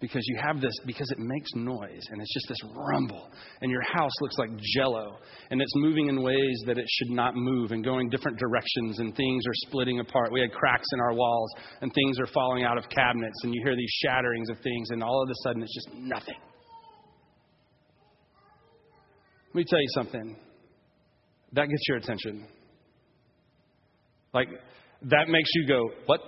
Because 0.00 0.22
you 0.26 0.36
have 0.42 0.60
this, 0.60 0.74
because 0.84 1.08
it 1.12 1.20
makes 1.20 1.48
noise 1.54 2.02
and 2.10 2.20
it's 2.20 2.34
just 2.34 2.48
this 2.48 2.58
rumble, 2.74 3.30
and 3.60 3.70
your 3.70 3.82
house 3.82 4.10
looks 4.20 4.34
like 4.36 4.50
jello, 4.74 5.16
and 5.50 5.62
it's 5.62 5.72
moving 5.76 6.08
in 6.08 6.20
ways 6.24 6.62
that 6.66 6.76
it 6.76 6.86
should 6.88 7.10
not 7.10 7.36
move 7.36 7.70
and 7.70 7.84
going 7.84 8.08
different 8.08 8.36
directions, 8.36 8.98
and 8.98 9.14
things 9.14 9.44
are 9.46 9.68
splitting 9.68 10.00
apart. 10.00 10.32
We 10.32 10.40
had 10.40 10.50
cracks 10.50 10.88
in 10.92 11.00
our 11.00 11.14
walls, 11.14 11.48
and 11.82 11.94
things 11.94 12.18
are 12.18 12.26
falling 12.26 12.64
out 12.64 12.76
of 12.76 12.88
cabinets, 12.88 13.44
and 13.44 13.54
you 13.54 13.62
hear 13.64 13.76
these 13.76 13.94
shatterings 14.04 14.50
of 14.50 14.58
things, 14.64 14.90
and 14.90 15.04
all 15.04 15.22
of 15.22 15.30
a 15.30 15.34
sudden 15.44 15.62
it's 15.62 15.72
just 15.72 15.96
nothing. 15.96 16.40
Let 19.50 19.54
me 19.54 19.64
tell 19.68 19.80
you 19.80 19.88
something 19.94 20.36
that 21.52 21.68
gets 21.68 21.82
your 21.88 21.98
attention. 21.98 22.46
Like, 24.32 24.48
that 25.02 25.28
makes 25.28 25.50
you 25.54 25.66
go, 25.68 25.90
What? 26.06 26.20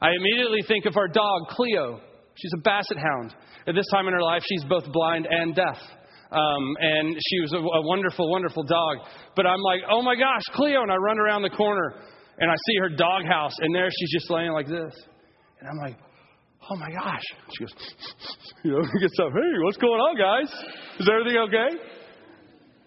I 0.00 0.10
immediately 0.16 0.60
think 0.68 0.84
of 0.84 0.96
our 0.96 1.08
dog, 1.08 1.48
Cleo. 1.48 2.00
She's 2.34 2.52
a 2.58 2.60
basset 2.60 2.98
hound. 2.98 3.34
At 3.66 3.74
this 3.74 3.86
time 3.90 4.06
in 4.06 4.12
her 4.12 4.22
life, 4.22 4.42
she's 4.46 4.64
both 4.64 4.84
blind 4.92 5.26
and 5.30 5.54
deaf. 5.54 5.78
Um, 6.30 6.76
and 6.80 7.16
she 7.16 7.40
was 7.40 7.52
a, 7.52 7.58
a 7.58 7.86
wonderful, 7.86 8.30
wonderful 8.30 8.64
dog. 8.64 8.98
But 9.36 9.46
I'm 9.46 9.60
like, 9.60 9.80
oh 9.88 10.02
my 10.02 10.14
gosh, 10.14 10.42
Cleo. 10.52 10.82
And 10.82 10.92
I 10.92 10.96
run 10.96 11.18
around 11.18 11.42
the 11.42 11.50
corner 11.50 11.94
and 12.38 12.50
I 12.50 12.54
see 12.54 12.76
her 12.80 12.88
doghouse, 12.90 13.54
and 13.60 13.74
there 13.74 13.88
she's 13.90 14.10
just 14.10 14.30
laying 14.30 14.52
like 14.52 14.66
this. 14.66 14.92
And 15.60 15.68
I'm 15.68 15.78
like, 15.78 15.96
oh 16.68 16.76
my 16.76 16.90
gosh. 16.90 17.22
She 17.56 17.64
goes, 17.64 17.74
you 18.64 18.72
know, 18.72 18.80
gets 19.00 19.18
up, 19.20 19.30
hey, 19.32 19.52
what's 19.62 19.76
going 19.76 20.00
on, 20.00 20.18
guys? 20.18 20.52
Is 20.98 21.08
everything 21.08 21.38
okay? 21.48 21.93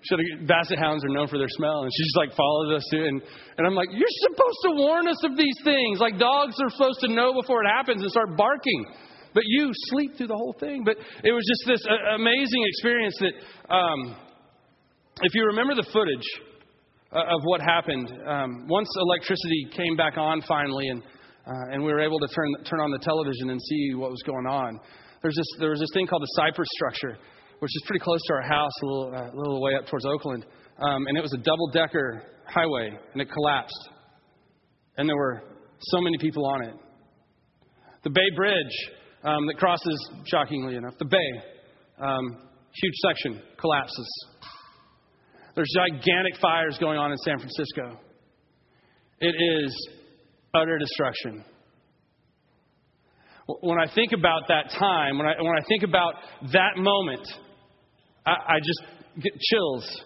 Had, 0.09 0.47
basset 0.47 0.79
hounds 0.79 1.03
are 1.03 1.09
known 1.09 1.27
for 1.27 1.37
their 1.37 1.49
smell, 1.49 1.83
and 1.83 1.91
she 1.91 2.03
just 2.03 2.17
like 2.17 2.35
followed 2.35 2.75
us 2.75 2.83
too. 2.91 3.03
And, 3.03 3.21
and 3.57 3.67
I'm 3.67 3.75
like, 3.75 3.89
you're 3.91 4.17
supposed 4.31 4.59
to 4.63 4.71
warn 4.79 5.07
us 5.07 5.19
of 5.23 5.35
these 5.35 5.57
things. 5.63 5.99
Like 5.99 6.17
dogs 6.17 6.55
are 6.61 6.69
supposed 6.69 7.01
to 7.01 7.09
know 7.09 7.33
before 7.33 7.63
it 7.63 7.69
happens 7.75 8.01
and 8.01 8.11
start 8.11 8.37
barking. 8.37 8.85
But 9.33 9.43
you 9.45 9.69
sleep 9.91 10.17
through 10.17 10.27
the 10.27 10.35
whole 10.35 10.55
thing. 10.59 10.83
But 10.85 10.97
it 11.23 11.31
was 11.31 11.43
just 11.45 11.67
this 11.67 11.83
uh, 11.85 12.15
amazing 12.15 12.63
experience 12.65 13.15
that, 13.19 13.33
um, 13.73 14.15
if 15.21 15.33
you 15.35 15.45
remember 15.45 15.75
the 15.75 15.87
footage 15.91 16.27
uh, 17.11 17.19
of 17.19 17.41
what 17.43 17.61
happened, 17.61 18.11
um, 18.25 18.67
once 18.67 18.87
electricity 18.97 19.67
came 19.75 19.95
back 19.95 20.17
on 20.17 20.41
finally, 20.41 20.87
and 20.89 21.03
uh, 21.47 21.71
and 21.71 21.83
we 21.83 21.91
were 21.91 22.01
able 22.01 22.19
to 22.19 22.27
turn 22.27 22.63
turn 22.65 22.81
on 22.81 22.91
the 22.91 22.99
television 22.99 23.49
and 23.49 23.61
see 23.61 23.93
what 23.95 24.11
was 24.11 24.21
going 24.25 24.45
on. 24.45 24.79
There's 25.21 25.35
this 25.35 25.47
there 25.59 25.69
was 25.69 25.79
this 25.79 25.89
thing 25.93 26.07
called 26.07 26.21
the 26.21 26.33
Cypress 26.35 26.67
structure, 26.75 27.17
which 27.59 27.71
is 27.73 27.83
pretty 27.87 28.03
close 28.03 28.21
to 28.27 28.33
our 28.33 28.41
house, 28.41 28.71
a 28.81 28.85
little 28.85 29.13
uh, 29.15 29.35
little 29.35 29.61
way 29.61 29.73
up 29.75 29.87
towards 29.87 30.05
Oakland, 30.05 30.45
um, 30.79 31.07
and 31.07 31.17
it 31.17 31.21
was 31.21 31.33
a 31.33 31.37
double 31.37 31.69
decker 31.71 32.23
highway, 32.45 32.97
and 33.13 33.21
it 33.21 33.29
collapsed, 33.31 33.89
and 34.97 35.09
there 35.09 35.17
were 35.17 35.43
so 35.79 36.01
many 36.01 36.17
people 36.17 36.45
on 36.45 36.63
it. 36.63 36.75
The 38.03 38.09
Bay 38.09 38.29
Bridge 38.35 38.91
um, 39.23 39.45
that 39.47 39.57
crosses, 39.57 40.09
shockingly 40.25 40.75
enough, 40.75 40.93
the 40.99 41.05
Bay, 41.05 41.31
um, 41.99 42.37
huge 42.73 42.93
section 43.01 43.41
collapses. 43.59 44.25
There's 45.55 45.73
gigantic 45.75 46.39
fires 46.39 46.77
going 46.79 46.99
on 46.99 47.11
in 47.11 47.17
San 47.17 47.39
Francisco. 47.39 47.99
It 49.19 49.33
is 49.63 49.89
utter 50.53 50.77
destruction. 50.77 51.43
When 53.61 53.79
I 53.79 53.91
think 53.93 54.11
about 54.11 54.43
that 54.49 54.69
time, 54.77 55.17
when 55.17 55.25
I, 55.25 55.41
when 55.41 55.55
I 55.57 55.65
think 55.67 55.83
about 55.83 56.13
that 56.53 56.77
moment, 56.77 57.27
I, 58.27 58.55
I 58.55 58.57
just 58.59 58.81
get 59.23 59.33
chills. 59.39 60.01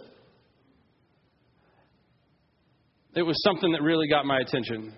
It 3.16 3.24
was 3.24 3.36
something 3.44 3.72
that 3.72 3.82
really 3.82 4.08
got 4.08 4.26
my 4.26 4.40
attention. 4.40 4.94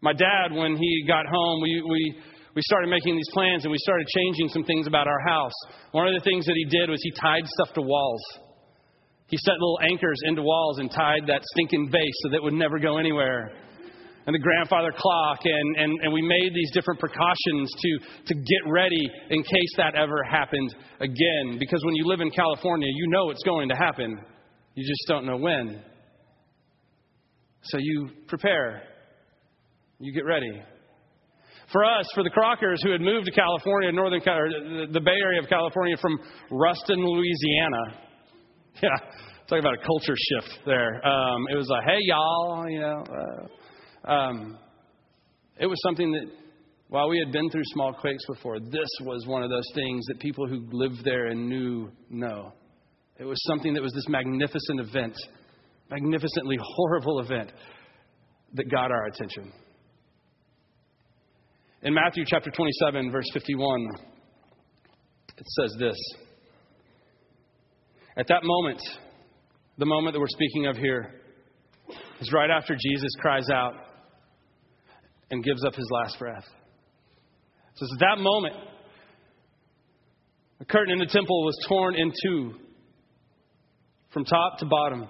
My 0.00 0.12
dad, 0.12 0.52
when 0.52 0.76
he 0.76 1.04
got 1.08 1.26
home, 1.26 1.60
we, 1.60 1.82
we, 1.90 2.14
we 2.54 2.62
started 2.62 2.88
making 2.88 3.16
these 3.16 3.28
plans 3.32 3.64
and 3.64 3.72
we 3.72 3.78
started 3.78 4.06
changing 4.06 4.48
some 4.50 4.64
things 4.64 4.86
about 4.86 5.08
our 5.08 5.20
house. 5.26 5.52
One 5.92 6.06
of 6.06 6.14
the 6.14 6.20
things 6.20 6.46
that 6.46 6.54
he 6.54 6.64
did 6.66 6.88
was 6.88 7.00
he 7.02 7.10
tied 7.20 7.46
stuff 7.46 7.74
to 7.74 7.82
walls. 7.82 8.22
He 9.26 9.36
set 9.38 9.54
little 9.54 9.80
anchors 9.90 10.18
into 10.26 10.42
walls 10.42 10.78
and 10.78 10.90
tied 10.90 11.26
that 11.26 11.42
stinking 11.42 11.88
base 11.90 12.14
so 12.22 12.30
that 12.30 12.36
it 12.36 12.42
would 12.42 12.54
never 12.54 12.78
go 12.78 12.98
anywhere. 12.98 13.52
And 14.26 14.34
the 14.34 14.38
grandfather 14.38 14.90
clock, 14.96 15.40
and, 15.44 15.76
and, 15.76 16.00
and 16.02 16.12
we 16.12 16.22
made 16.22 16.52
these 16.54 16.70
different 16.72 16.98
precautions 16.98 17.70
to, 17.76 17.98
to 18.26 18.34
get 18.34 18.70
ready 18.70 19.10
in 19.30 19.42
case 19.42 19.72
that 19.76 19.94
ever 19.94 20.22
happened 20.24 20.74
again. 21.00 21.58
Because 21.58 21.82
when 21.84 21.94
you 21.94 22.06
live 22.06 22.20
in 22.20 22.30
California, 22.30 22.88
you 22.90 23.08
know 23.08 23.30
it's 23.30 23.42
going 23.42 23.68
to 23.68 23.74
happen. 23.76 24.18
You 24.74 24.86
just 24.86 25.04
don't 25.08 25.26
know 25.26 25.36
when. 25.36 25.82
So 27.64 27.78
you 27.78 28.08
prepare, 28.26 28.82
you 29.98 30.12
get 30.12 30.24
ready. 30.24 30.62
For 31.72 31.84
us, 31.84 32.06
for 32.14 32.22
the 32.22 32.30
Crockers 32.30 32.82
who 32.82 32.92
had 32.92 33.00
moved 33.00 33.26
to 33.26 33.32
California, 33.32 33.92
northern 33.92 34.20
the 34.92 35.00
Bay 35.00 35.16
Area 35.22 35.40
of 35.40 35.48
California 35.48 35.96
from 36.00 36.18
Ruston, 36.50 36.98
Louisiana, 36.98 38.04
Yeah, 38.82 38.90
talk 39.48 39.60
about 39.60 39.74
a 39.74 39.86
culture 39.86 40.16
shift 40.16 40.58
there. 40.66 41.06
Um, 41.06 41.46
it 41.52 41.56
was 41.56 41.68
like, 41.68 41.84
hey, 41.84 41.98
y'all, 42.00 42.68
you 42.68 42.80
know. 42.80 43.04
Uh, 43.06 43.46
um, 44.06 44.58
it 45.58 45.66
was 45.66 45.80
something 45.82 46.12
that, 46.12 46.26
while 46.88 47.08
we 47.08 47.18
had 47.18 47.32
been 47.32 47.48
through 47.50 47.62
small 47.66 47.92
quakes 47.92 48.24
before, 48.26 48.60
this 48.60 48.88
was 49.02 49.26
one 49.26 49.42
of 49.42 49.50
those 49.50 49.68
things 49.74 50.04
that 50.06 50.18
people 50.18 50.46
who 50.46 50.66
lived 50.72 51.04
there 51.04 51.26
and 51.28 51.48
knew 51.48 51.90
know. 52.10 52.52
It 53.18 53.24
was 53.24 53.40
something 53.46 53.72
that 53.74 53.82
was 53.82 53.92
this 53.92 54.08
magnificent 54.08 54.80
event, 54.80 55.14
magnificently 55.90 56.58
horrible 56.60 57.20
event 57.20 57.52
that 58.54 58.70
got 58.70 58.90
our 58.90 59.06
attention. 59.06 59.52
In 61.82 61.94
Matthew 61.94 62.24
chapter 62.26 62.50
27, 62.50 63.10
verse 63.10 63.26
51, 63.32 63.80
it 65.36 65.46
says 65.46 65.76
this. 65.78 65.96
At 68.16 68.26
that 68.28 68.40
moment, 68.42 68.80
the 69.78 69.86
moment 69.86 70.14
that 70.14 70.20
we're 70.20 70.26
speaking 70.28 70.66
of 70.66 70.76
here, 70.76 71.14
is 72.20 72.32
right 72.32 72.50
after 72.50 72.74
Jesus 72.74 73.10
cries 73.20 73.50
out 73.50 73.74
and 75.30 75.42
gives 75.42 75.64
up 75.64 75.74
his 75.74 75.88
last 75.90 76.18
breath. 76.18 76.44
So 77.74 77.86
at 77.92 78.00
that 78.00 78.22
moment, 78.22 78.54
the 80.58 80.64
curtain 80.64 80.92
in 80.92 80.98
the 80.98 81.06
temple 81.06 81.44
was 81.44 81.66
torn 81.68 81.96
in 81.96 82.12
two 82.24 82.54
from 84.12 84.24
top 84.24 84.58
to 84.58 84.66
bottom. 84.66 85.08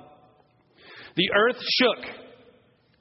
The 1.17 1.29
earth 1.37 1.61
shook, 1.79 2.17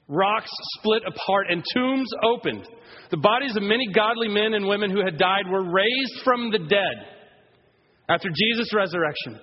rocks 0.06 0.50
split 0.78 1.02
apart, 1.06 1.46
and 1.48 1.64
tombs 1.74 2.10
opened. 2.22 2.68
The 3.10 3.16
bodies 3.16 3.56
of 3.56 3.62
many 3.62 3.86
godly 3.94 4.28
men 4.28 4.54
and 4.54 4.66
women 4.66 4.90
who 4.90 5.04
had 5.04 5.18
died 5.18 5.44
were 5.50 5.64
raised 5.64 6.22
from 6.22 6.50
the 6.50 6.58
dead 6.58 7.14
after 8.08 8.28
Jesus' 8.28 8.72
resurrection. 8.74 9.40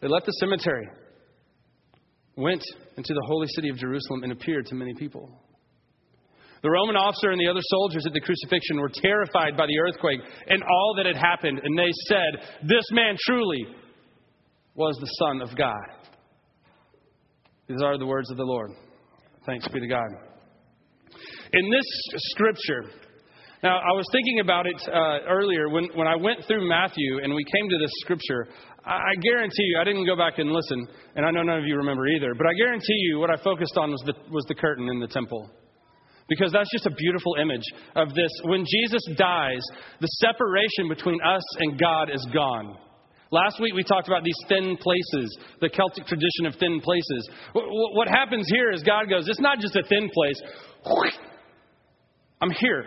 They 0.00 0.08
left 0.08 0.26
the 0.26 0.32
cemetery, 0.40 0.88
went 2.36 2.62
into 2.96 3.14
the 3.14 3.24
holy 3.26 3.46
city 3.48 3.68
of 3.68 3.76
Jerusalem, 3.76 4.22
and 4.22 4.32
appeared 4.32 4.66
to 4.66 4.74
many 4.74 4.94
people. 4.94 5.28
The 6.62 6.70
Roman 6.70 6.94
officer 6.94 7.30
and 7.30 7.40
the 7.40 7.48
other 7.48 7.60
soldiers 7.62 8.06
at 8.06 8.12
the 8.12 8.20
crucifixion 8.20 8.78
were 8.78 8.90
terrified 8.94 9.56
by 9.56 9.66
the 9.66 9.78
earthquake 9.78 10.20
and 10.46 10.62
all 10.62 10.94
that 10.96 11.06
had 11.06 11.16
happened, 11.16 11.60
and 11.62 11.76
they 11.76 11.90
said, 12.06 12.58
This 12.62 12.84
man 12.92 13.16
truly 13.26 13.66
was 14.74 14.96
the 15.00 15.06
Son 15.18 15.42
of 15.42 15.56
God. 15.56 15.74
These 17.68 17.82
are 17.82 17.98
the 17.98 18.06
words 18.06 18.30
of 18.30 18.36
the 18.36 18.44
Lord. 18.44 18.70
Thanks 19.44 19.66
be 19.68 19.80
to 19.80 19.88
God. 19.88 20.08
In 21.52 21.70
this 21.70 21.84
scripture, 22.30 22.90
now, 23.62 23.78
I 23.78 23.92
was 23.92 24.04
thinking 24.10 24.40
about 24.40 24.66
it 24.66 24.74
uh, 24.88 25.18
earlier 25.30 25.68
when, 25.68 25.84
when 25.94 26.08
I 26.08 26.16
went 26.16 26.44
through 26.48 26.68
Matthew 26.68 27.20
and 27.22 27.32
we 27.32 27.44
came 27.44 27.70
to 27.70 27.78
this 27.78 27.92
scripture. 28.00 28.48
I, 28.84 29.14
guarantee 29.22 29.62
you, 29.62 29.78
I 29.80 29.84
didn't 29.84 30.06
go 30.06 30.16
back 30.16 30.38
and 30.38 30.50
listen, 30.50 30.88
and 31.14 31.24
I 31.24 31.30
know 31.30 31.42
none 31.42 31.58
of 31.58 31.64
you 31.66 31.76
remember 31.76 32.06
either, 32.08 32.34
but 32.34 32.46
I 32.46 32.52
guarantee 32.54 32.98
you 33.08 33.20
what 33.20 33.30
I 33.30 33.36
focused 33.42 33.76
on 33.76 33.90
was 33.90 34.02
the, 34.06 34.14
was 34.30 34.44
the 34.48 34.54
curtain 34.54 34.88
in 34.88 34.98
the 34.98 35.06
temple. 35.06 35.50
Because 36.28 36.52
that's 36.52 36.70
just 36.72 36.86
a 36.86 36.90
beautiful 36.90 37.36
image 37.40 37.64
of 37.94 38.08
this. 38.14 38.30
When 38.44 38.64
Jesus 38.64 39.02
dies, 39.16 39.60
the 40.00 40.06
separation 40.06 40.88
between 40.88 41.20
us 41.22 41.42
and 41.58 41.78
God 41.78 42.10
is 42.12 42.26
gone. 42.32 42.76
Last 43.30 43.60
week 43.60 43.74
we 43.74 43.82
talked 43.82 44.08
about 44.08 44.24
these 44.24 44.38
thin 44.48 44.76
places, 44.76 45.38
the 45.60 45.68
Celtic 45.68 46.06
tradition 46.06 46.46
of 46.46 46.54
thin 46.56 46.80
places. 46.80 47.30
What 47.54 48.08
happens 48.08 48.46
here 48.48 48.70
is 48.72 48.82
God 48.82 49.08
goes, 49.08 49.28
it's 49.28 49.40
not 49.40 49.58
just 49.58 49.76
a 49.76 49.82
thin 49.88 50.10
place. 50.12 50.40
I'm 52.40 52.50
here. 52.58 52.84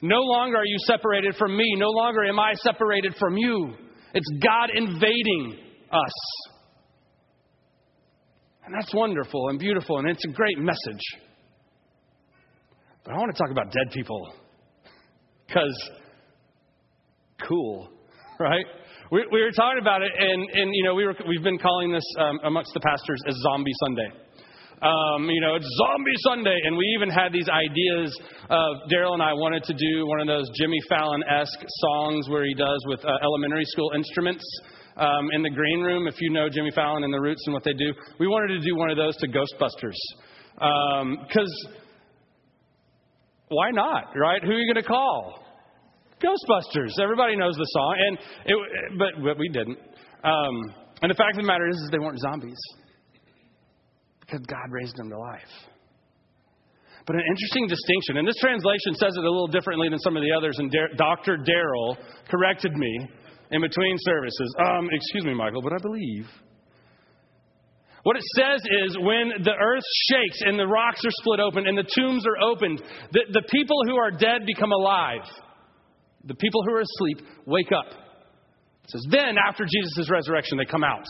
No 0.00 0.20
longer 0.20 0.56
are 0.56 0.64
you 0.64 0.78
separated 0.86 1.34
from 1.36 1.56
me. 1.56 1.74
No 1.76 1.90
longer 1.90 2.24
am 2.24 2.38
I 2.38 2.54
separated 2.54 3.14
from 3.18 3.36
you. 3.36 3.74
It's 4.14 4.30
God 4.42 4.70
invading 4.74 5.58
us. 5.90 6.48
And 8.64 8.74
that's 8.74 8.92
wonderful 8.92 9.48
and 9.48 9.58
beautiful, 9.58 9.98
and 9.98 10.08
it's 10.08 10.24
a 10.26 10.32
great 10.32 10.58
message. 10.58 11.00
But 13.04 13.14
I 13.14 13.16
want 13.16 13.34
to 13.34 13.42
talk 13.42 13.50
about 13.50 13.72
dead 13.72 13.92
people. 13.92 14.32
Because, 15.48 15.90
cool, 17.48 17.88
right? 18.38 18.66
We, 19.10 19.24
we, 19.32 19.40
were 19.40 19.50
talking 19.50 19.80
about 19.80 20.02
it, 20.02 20.12
and, 20.14 20.42
and 20.52 20.70
you 20.74 20.84
know, 20.84 20.94
we 20.94 21.06
were, 21.06 21.14
we've 21.26 21.42
been 21.42 21.56
calling 21.58 21.90
this 21.90 22.04
um, 22.20 22.38
amongst 22.44 22.74
the 22.74 22.80
pastors 22.80 23.22
as 23.26 23.34
Zombie 23.36 23.72
Sunday. 23.86 24.27
Um, 24.80 25.28
you 25.28 25.40
know, 25.40 25.56
it's 25.56 25.66
Zombie 25.76 26.18
Sunday. 26.22 26.56
And 26.64 26.76
we 26.76 26.84
even 26.94 27.10
had 27.10 27.32
these 27.32 27.48
ideas 27.48 28.16
of 28.48 28.76
Daryl 28.90 29.14
and 29.14 29.22
I 29.22 29.32
wanted 29.34 29.64
to 29.64 29.74
do 29.74 30.06
one 30.06 30.20
of 30.20 30.26
those 30.26 30.48
Jimmy 30.54 30.78
Fallon 30.88 31.24
esque 31.24 31.64
songs 31.80 32.28
where 32.28 32.44
he 32.44 32.54
does 32.54 32.78
with 32.86 33.04
uh, 33.04 33.10
elementary 33.22 33.64
school 33.66 33.90
instruments. 33.94 34.44
Um, 34.96 35.30
in 35.32 35.42
the 35.42 35.50
green 35.50 35.80
room, 35.80 36.08
if 36.08 36.20
you 36.20 36.30
know 36.30 36.48
Jimmy 36.48 36.72
Fallon 36.74 37.04
and 37.04 37.14
the 37.14 37.20
Roots 37.20 37.42
and 37.46 37.54
what 37.54 37.62
they 37.62 37.72
do, 37.72 37.92
we 38.18 38.26
wanted 38.26 38.48
to 38.48 38.60
do 38.60 38.74
one 38.74 38.90
of 38.90 38.96
those 38.96 39.16
to 39.18 39.28
Ghostbusters. 39.28 39.94
Because 40.54 41.66
um, 41.68 41.74
why 43.46 43.70
not, 43.70 44.16
right? 44.16 44.42
Who 44.42 44.50
are 44.50 44.58
you 44.58 44.72
going 44.72 44.82
to 44.82 44.88
call? 44.88 45.44
Ghostbusters. 46.20 47.00
Everybody 47.00 47.36
knows 47.36 47.54
the 47.54 47.64
song, 47.66 47.96
and 48.08 48.18
it, 48.46 48.98
but, 48.98 49.22
but 49.22 49.38
we 49.38 49.48
didn't. 49.50 49.78
Um, 50.24 50.74
and 51.00 51.08
the 51.08 51.14
fact 51.14 51.36
of 51.36 51.42
the 51.42 51.46
matter 51.46 51.68
is, 51.68 51.76
is 51.76 51.90
they 51.92 52.00
weren't 52.00 52.18
zombies 52.18 52.58
because 54.28 54.44
God 54.46 54.70
raised 54.70 54.98
him 54.98 55.08
to 55.08 55.18
life. 55.18 55.54
But 57.06 57.16
an 57.16 57.22
interesting 57.26 57.66
distinction, 57.66 58.18
and 58.18 58.28
this 58.28 58.36
translation 58.36 58.92
says 58.94 59.16
it 59.16 59.24
a 59.24 59.30
little 59.30 59.48
differently 59.48 59.88
than 59.88 59.98
some 59.98 60.16
of 60.16 60.22
the 60.22 60.30
others, 60.36 60.58
and 60.58 60.70
Dr. 60.98 61.38
Darrell 61.38 61.96
corrected 62.28 62.74
me 62.74 63.08
in 63.50 63.62
between 63.62 63.96
services. 64.00 64.54
Um, 64.60 64.90
excuse 64.92 65.24
me, 65.24 65.32
Michael, 65.32 65.62
but 65.62 65.72
I 65.72 65.78
believe. 65.80 66.26
What 68.02 68.16
it 68.16 68.24
says 68.36 68.60
is 68.84 68.96
when 68.98 69.42
the 69.42 69.56
earth 69.58 69.84
shakes 70.10 70.42
and 70.44 70.58
the 70.58 70.66
rocks 70.66 71.00
are 71.04 71.10
split 71.10 71.40
open 71.40 71.66
and 71.66 71.76
the 71.76 71.88
tombs 71.96 72.24
are 72.26 72.44
opened, 72.46 72.82
the, 73.12 73.20
the 73.32 73.42
people 73.48 73.76
who 73.86 73.96
are 73.96 74.10
dead 74.10 74.44
become 74.46 74.72
alive. 74.72 75.24
The 76.24 76.34
people 76.34 76.62
who 76.62 76.74
are 76.74 76.80
asleep 76.80 77.26
wake 77.46 77.72
up. 77.72 77.90
It 78.84 78.90
says, 78.90 79.06
Then, 79.10 79.36
after 79.48 79.64
Jesus' 79.64 80.10
resurrection, 80.10 80.58
they 80.58 80.64
come 80.64 80.84
out. 80.84 81.06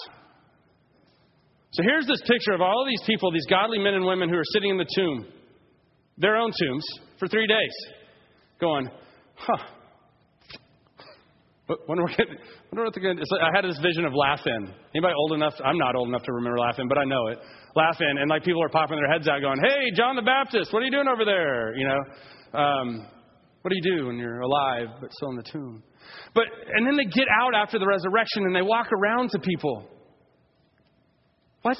So 1.72 1.82
here's 1.82 2.06
this 2.06 2.20
picture 2.22 2.52
of 2.54 2.60
all 2.60 2.82
of 2.82 2.88
these 2.88 3.02
people, 3.06 3.30
these 3.30 3.46
godly 3.48 3.78
men 3.78 3.94
and 3.94 4.04
women 4.04 4.28
who 4.28 4.36
are 4.36 4.50
sitting 4.52 4.70
in 4.70 4.78
the 4.78 4.88
tomb, 4.94 5.26
their 6.16 6.36
own 6.36 6.50
tombs, 6.50 6.84
for 7.18 7.28
three 7.28 7.46
days, 7.46 7.74
going, 8.60 8.88
huh. 9.36 9.64
Wonder 11.86 12.04
what, 12.04 12.16
wonder 12.72 12.84
what 12.84 12.94
the, 12.94 13.00
like, 13.00 13.42
I 13.42 13.50
had 13.54 13.62
this 13.68 13.78
vision 13.84 14.06
of 14.06 14.14
Laugh-In. 14.14 14.72
Anybody 14.94 15.12
old 15.14 15.32
enough? 15.34 15.52
I'm 15.62 15.76
not 15.76 15.94
old 15.94 16.08
enough 16.08 16.22
to 16.22 16.32
remember 16.32 16.58
Laugh-In, 16.58 16.88
but 16.88 16.96
I 16.96 17.04
know 17.04 17.26
it. 17.26 17.38
Laugh-In, 17.76 18.16
and 18.16 18.30
like 18.30 18.42
people 18.42 18.62
are 18.62 18.70
popping 18.70 18.96
their 18.96 19.12
heads 19.12 19.28
out, 19.28 19.42
going, 19.42 19.60
"Hey, 19.60 19.90
John 19.94 20.16
the 20.16 20.22
Baptist, 20.22 20.72
what 20.72 20.80
are 20.80 20.86
you 20.86 20.90
doing 20.90 21.08
over 21.08 21.26
there?" 21.26 21.76
You 21.76 21.86
know, 21.86 22.58
um, 22.58 23.06
what 23.60 23.70
do 23.70 23.76
you 23.76 23.96
do 23.98 24.06
when 24.06 24.16
you're 24.16 24.40
alive 24.40 24.86
but 24.98 25.12
still 25.12 25.28
in 25.28 25.36
the 25.36 25.42
tomb? 25.42 25.82
But 26.34 26.44
and 26.74 26.86
then 26.86 26.96
they 26.96 27.04
get 27.04 27.28
out 27.28 27.54
after 27.54 27.78
the 27.78 27.86
resurrection 27.86 28.44
and 28.44 28.56
they 28.56 28.62
walk 28.62 28.88
around 28.90 29.28
to 29.32 29.38
people. 29.38 29.90
What? 31.68 31.76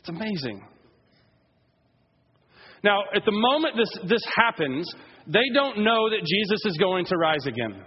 It's 0.00 0.08
amazing. 0.10 0.62
Now, 2.84 3.04
at 3.16 3.24
the 3.24 3.32
moment 3.32 3.74
this, 3.74 3.88
this 4.06 4.22
happens, 4.36 4.86
they 5.26 5.48
don't 5.54 5.78
know 5.78 6.10
that 6.10 6.26
Jesus 6.26 6.66
is 6.66 6.76
going 6.76 7.06
to 7.06 7.16
rise 7.16 7.46
again. 7.46 7.82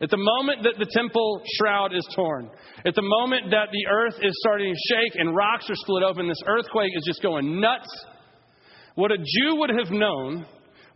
At 0.00 0.10
the 0.10 0.16
moment 0.16 0.62
that 0.62 0.74
the 0.78 0.88
temple 0.92 1.42
shroud 1.58 1.92
is 1.92 2.06
torn, 2.14 2.50
at 2.86 2.94
the 2.94 3.02
moment 3.02 3.50
that 3.50 3.70
the 3.72 3.86
earth 3.90 4.14
is 4.22 4.32
starting 4.46 4.72
to 4.72 4.94
shake 4.94 5.16
and 5.16 5.34
rocks 5.34 5.68
are 5.68 5.74
split 5.74 6.04
open, 6.04 6.28
this 6.28 6.38
earthquake 6.46 6.92
is 6.96 7.04
just 7.04 7.20
going 7.20 7.60
nuts. 7.60 7.88
What 8.94 9.10
a 9.10 9.18
Jew 9.18 9.56
would 9.56 9.70
have 9.70 9.90
known 9.90 10.46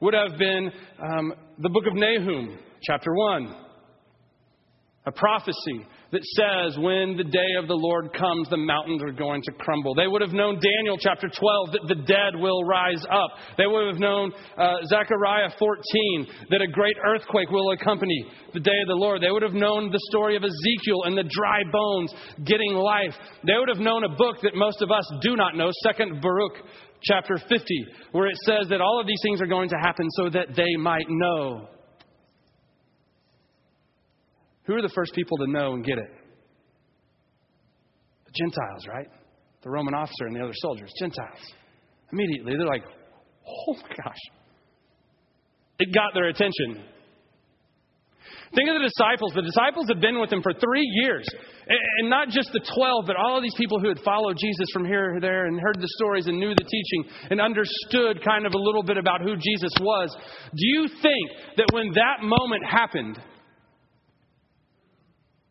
would 0.00 0.14
have 0.14 0.38
been 0.38 0.71
um, 1.02 1.33
the 1.59 1.69
book 1.69 1.87
of 1.88 1.95
Nahum, 1.95 2.61
chapter 2.81 3.12
1 3.12 3.66
a 5.07 5.12
prophecy 5.12 5.87
that 6.13 6.23
says 6.23 6.79
when 6.79 7.17
the 7.17 7.25
day 7.25 7.59
of 7.59 7.67
the 7.67 7.75
Lord 7.75 8.13
comes, 8.15 8.49
the 8.49 8.57
mountains 8.57 9.03
are 9.03 9.13
going 9.13 9.43
to 9.43 9.53
crumble. 9.53 9.95
They 9.95 10.07
would 10.07 10.23
have 10.23 10.33
known 10.33 10.61
Daniel 10.61 10.97
chapter 10.99 11.29
12 11.29 11.73
that 11.73 11.89
the 11.89 12.03
dead 12.07 12.39
will 12.39 12.63
rise 12.65 13.03
up. 13.11 13.31
They 13.59 13.67
would 13.67 13.89
have 13.89 14.01
known 14.01 14.33
uh, 14.57 14.87
Zechariah 14.87 15.51
14 15.59 16.27
that 16.51 16.63
a 16.63 16.71
great 16.71 16.97
earthquake 17.05 17.51
will 17.51 17.73
accompany 17.73 18.27
the 18.55 18.61
day 18.61 18.79
of 18.83 18.89
the 18.89 18.95
Lord. 18.95 19.21
They 19.21 19.31
would 19.31 19.43
have 19.43 19.53
known 19.53 19.91
the 19.91 20.01
story 20.11 20.37
of 20.37 20.45
Ezekiel 20.45 21.05
and 21.05 21.19
the 21.19 21.29
dry 21.29 21.63
bones 21.73 22.15
getting 22.45 22.75
life. 22.75 23.15
They 23.45 23.59
would 23.59 23.69
have 23.69 23.83
known 23.83 24.05
a 24.05 24.17
book 24.17 24.37
that 24.43 24.55
most 24.55 24.83
of 24.83 24.91
us 24.91 25.05
do 25.23 25.35
not 25.35 25.57
know, 25.57 25.71
Second 25.83 26.23
Baruch 26.23 26.55
chapter 27.03 27.37
50, 27.49 27.87
where 28.13 28.29
it 28.29 28.37
says 28.45 28.69
that 28.71 28.81
all 28.81 29.01
of 29.01 29.07
these 29.07 29.21
things 29.23 29.41
are 29.41 29.47
going 29.47 29.69
to 29.69 29.77
happen 29.83 30.07
so 30.17 30.31
that 30.31 30.55
they 30.57 30.77
might 30.77 31.07
know. 31.09 31.69
Who 34.66 34.75
are 34.75 34.82
the 34.82 34.92
first 34.94 35.14
people 35.14 35.38
to 35.38 35.46
know 35.46 35.75
and 35.75 35.85
get 35.85 35.99
it? 35.99 36.11
The 38.26 38.32
Gentiles, 38.35 38.87
right? 38.88 39.08
The 39.62 39.70
Roman 39.70 39.94
officer 39.94 40.26
and 40.26 40.35
the 40.35 40.40
other 40.40 40.54
soldiers, 40.54 40.92
Gentiles. 40.99 41.38
Immediately, 42.12 42.54
they're 42.56 42.66
like, 42.66 42.85
oh 43.46 43.75
my 43.75 44.04
gosh. 44.04 44.18
It 45.78 45.94
got 45.94 46.14
their 46.14 46.28
attention. 46.28 46.82
Think 48.54 48.70
of 48.70 48.80
the 48.80 48.88
disciples. 48.88 49.32
The 49.35 49.42
disciples 49.42 49.87
had 49.88 50.00
been 50.00 50.20
with 50.20 50.32
him 50.32 50.40
for 50.40 50.52
three 50.54 50.87
years. 51.02 51.26
And 51.99 52.08
not 52.08 52.28
just 52.28 52.52
the 52.52 52.61
12, 52.61 53.04
but 53.06 53.16
all 53.16 53.37
of 53.37 53.42
these 53.42 53.54
people 53.58 53.80
who 53.80 53.88
had 53.88 53.99
followed 54.00 54.37
Jesus 54.40 54.66
from 54.73 54.87
here 54.87 55.18
there 55.20 55.46
and 55.46 55.61
heard 55.61 55.76
the 55.80 55.88
stories 55.99 56.26
and 56.26 56.38
knew 56.38 56.54
the 56.54 56.64
teaching 56.64 57.12
and 57.30 57.40
understood 57.40 58.25
kind 58.25 58.46
of 58.46 58.54
a 58.54 58.58
little 58.58 58.82
bit 58.82 58.99
about 58.99 59.20
who 59.20 59.35
Jesus 59.37 59.73
was. 59.80 60.14
Do 60.54 60.66
you 60.66 60.88
think 60.88 61.56
that 61.56 61.66
when 61.73 61.90
that 61.94 62.23
moment 62.23 62.64
happened, 62.64 63.18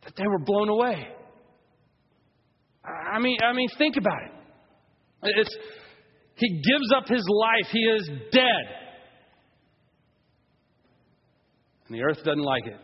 that 0.06 0.16
they 0.16 0.28
were 0.28 0.40
blown 0.40 0.70
away. 0.70 1.08
I 2.86 3.20
mean, 3.20 3.38
I 3.44 3.54
mean, 3.54 3.68
think 3.78 3.98
about 3.98 4.22
it. 4.24 4.32
It's, 5.24 5.58
he 6.36 6.50
gives 6.50 6.94
up 6.96 7.08
his 7.08 7.24
life. 7.28 7.72
He 7.72 7.80
is 7.80 8.10
dead. 8.32 8.86
And 11.88 11.98
the 11.98 12.04
earth 12.04 12.18
doesn't 12.24 12.44
like 12.44 12.68
it. 12.68 12.78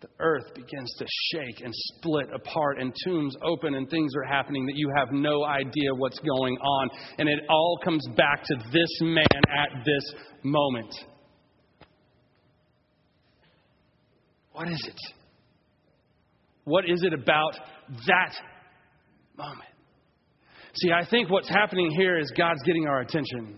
The 0.00 0.08
earth 0.20 0.54
begins 0.54 0.94
to 0.98 1.06
shake 1.32 1.60
and 1.64 1.72
split 1.74 2.28
apart, 2.32 2.78
and 2.78 2.94
tombs 3.04 3.34
open, 3.42 3.74
and 3.74 3.90
things 3.90 4.12
are 4.16 4.22
happening 4.22 4.64
that 4.66 4.76
you 4.76 4.90
have 4.96 5.08
no 5.10 5.44
idea 5.44 5.92
what's 5.94 6.20
going 6.20 6.56
on. 6.56 6.88
And 7.18 7.28
it 7.28 7.40
all 7.50 7.78
comes 7.84 8.06
back 8.16 8.44
to 8.44 8.54
this 8.72 9.00
man 9.00 9.26
at 9.48 9.84
this 9.84 10.14
moment. 10.44 10.94
What 14.58 14.66
is 14.66 14.84
it? 14.88 15.00
What 16.64 16.84
is 16.84 17.04
it 17.04 17.12
about 17.12 17.54
that 18.08 18.34
moment? 19.36 19.70
See, 20.74 20.90
I 20.90 21.08
think 21.08 21.30
what's 21.30 21.48
happening 21.48 21.92
here 21.92 22.18
is 22.18 22.32
God's 22.36 22.60
getting 22.66 22.88
our 22.88 23.02
attention. 23.02 23.56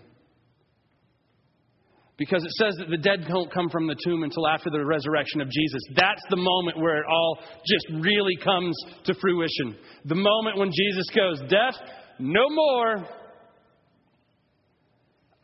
Because 2.19 2.45
it 2.45 2.51
says 2.51 2.75
that 2.81 2.91
the 2.91 2.99
dead 2.99 3.25
don't 3.27 3.51
come 3.51 3.71
from 3.71 3.87
the 3.87 3.97
tomb 4.05 4.25
until 4.25 4.47
after 4.47 4.69
the 4.69 4.85
resurrection 4.85 5.41
of 5.41 5.49
Jesus. 5.49 5.81
That's 5.97 6.21
the 6.29 6.37
moment 6.37 6.77
where 6.77 6.99
it 6.99 7.07
all 7.11 7.39
just 7.67 8.05
really 8.05 8.37
comes 8.37 8.77
to 9.07 9.15
fruition. 9.15 9.79
The 10.05 10.17
moment 10.17 10.59
when 10.59 10.71
Jesus 10.71 11.07
goes, 11.17 11.41
Death, 11.49 11.81
no 12.19 12.45
more. 12.51 13.09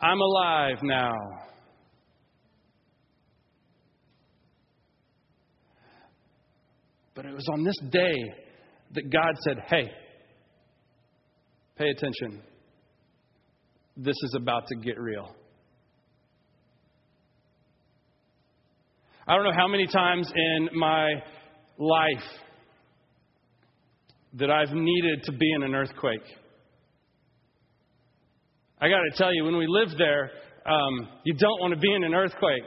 I'm 0.02 0.20
alive 0.20 0.76
now. 0.82 1.14
But 7.16 7.24
it 7.24 7.32
was 7.32 7.48
on 7.50 7.64
this 7.64 7.78
day 7.90 8.14
that 8.94 9.10
God 9.10 9.34
said, 9.40 9.56
Hey, 9.68 9.90
pay 11.78 11.88
attention. 11.88 12.42
This 13.96 14.14
is 14.22 14.36
about 14.36 14.68
to 14.68 14.76
get 14.76 15.00
real. 15.00 15.34
I 19.26 19.34
don't 19.34 19.44
know 19.44 19.56
how 19.56 19.66
many 19.66 19.86
times 19.86 20.30
in 20.36 20.68
my 20.78 21.08
life 21.78 22.24
that 24.34 24.50
I've 24.50 24.72
needed 24.72 25.22
to 25.24 25.32
be 25.32 25.52
in 25.54 25.62
an 25.62 25.74
earthquake. 25.74 26.20
I 28.78 28.88
got 28.88 29.00
to 29.10 29.16
tell 29.16 29.34
you, 29.34 29.44
when 29.44 29.56
we 29.56 29.66
lived 29.66 29.98
there, 29.98 30.30
um, 30.66 31.08
you 31.24 31.34
don't 31.34 31.60
want 31.60 31.72
to 31.72 31.80
be 31.80 31.92
in 31.92 32.04
an 32.04 32.12
earthquake. 32.12 32.62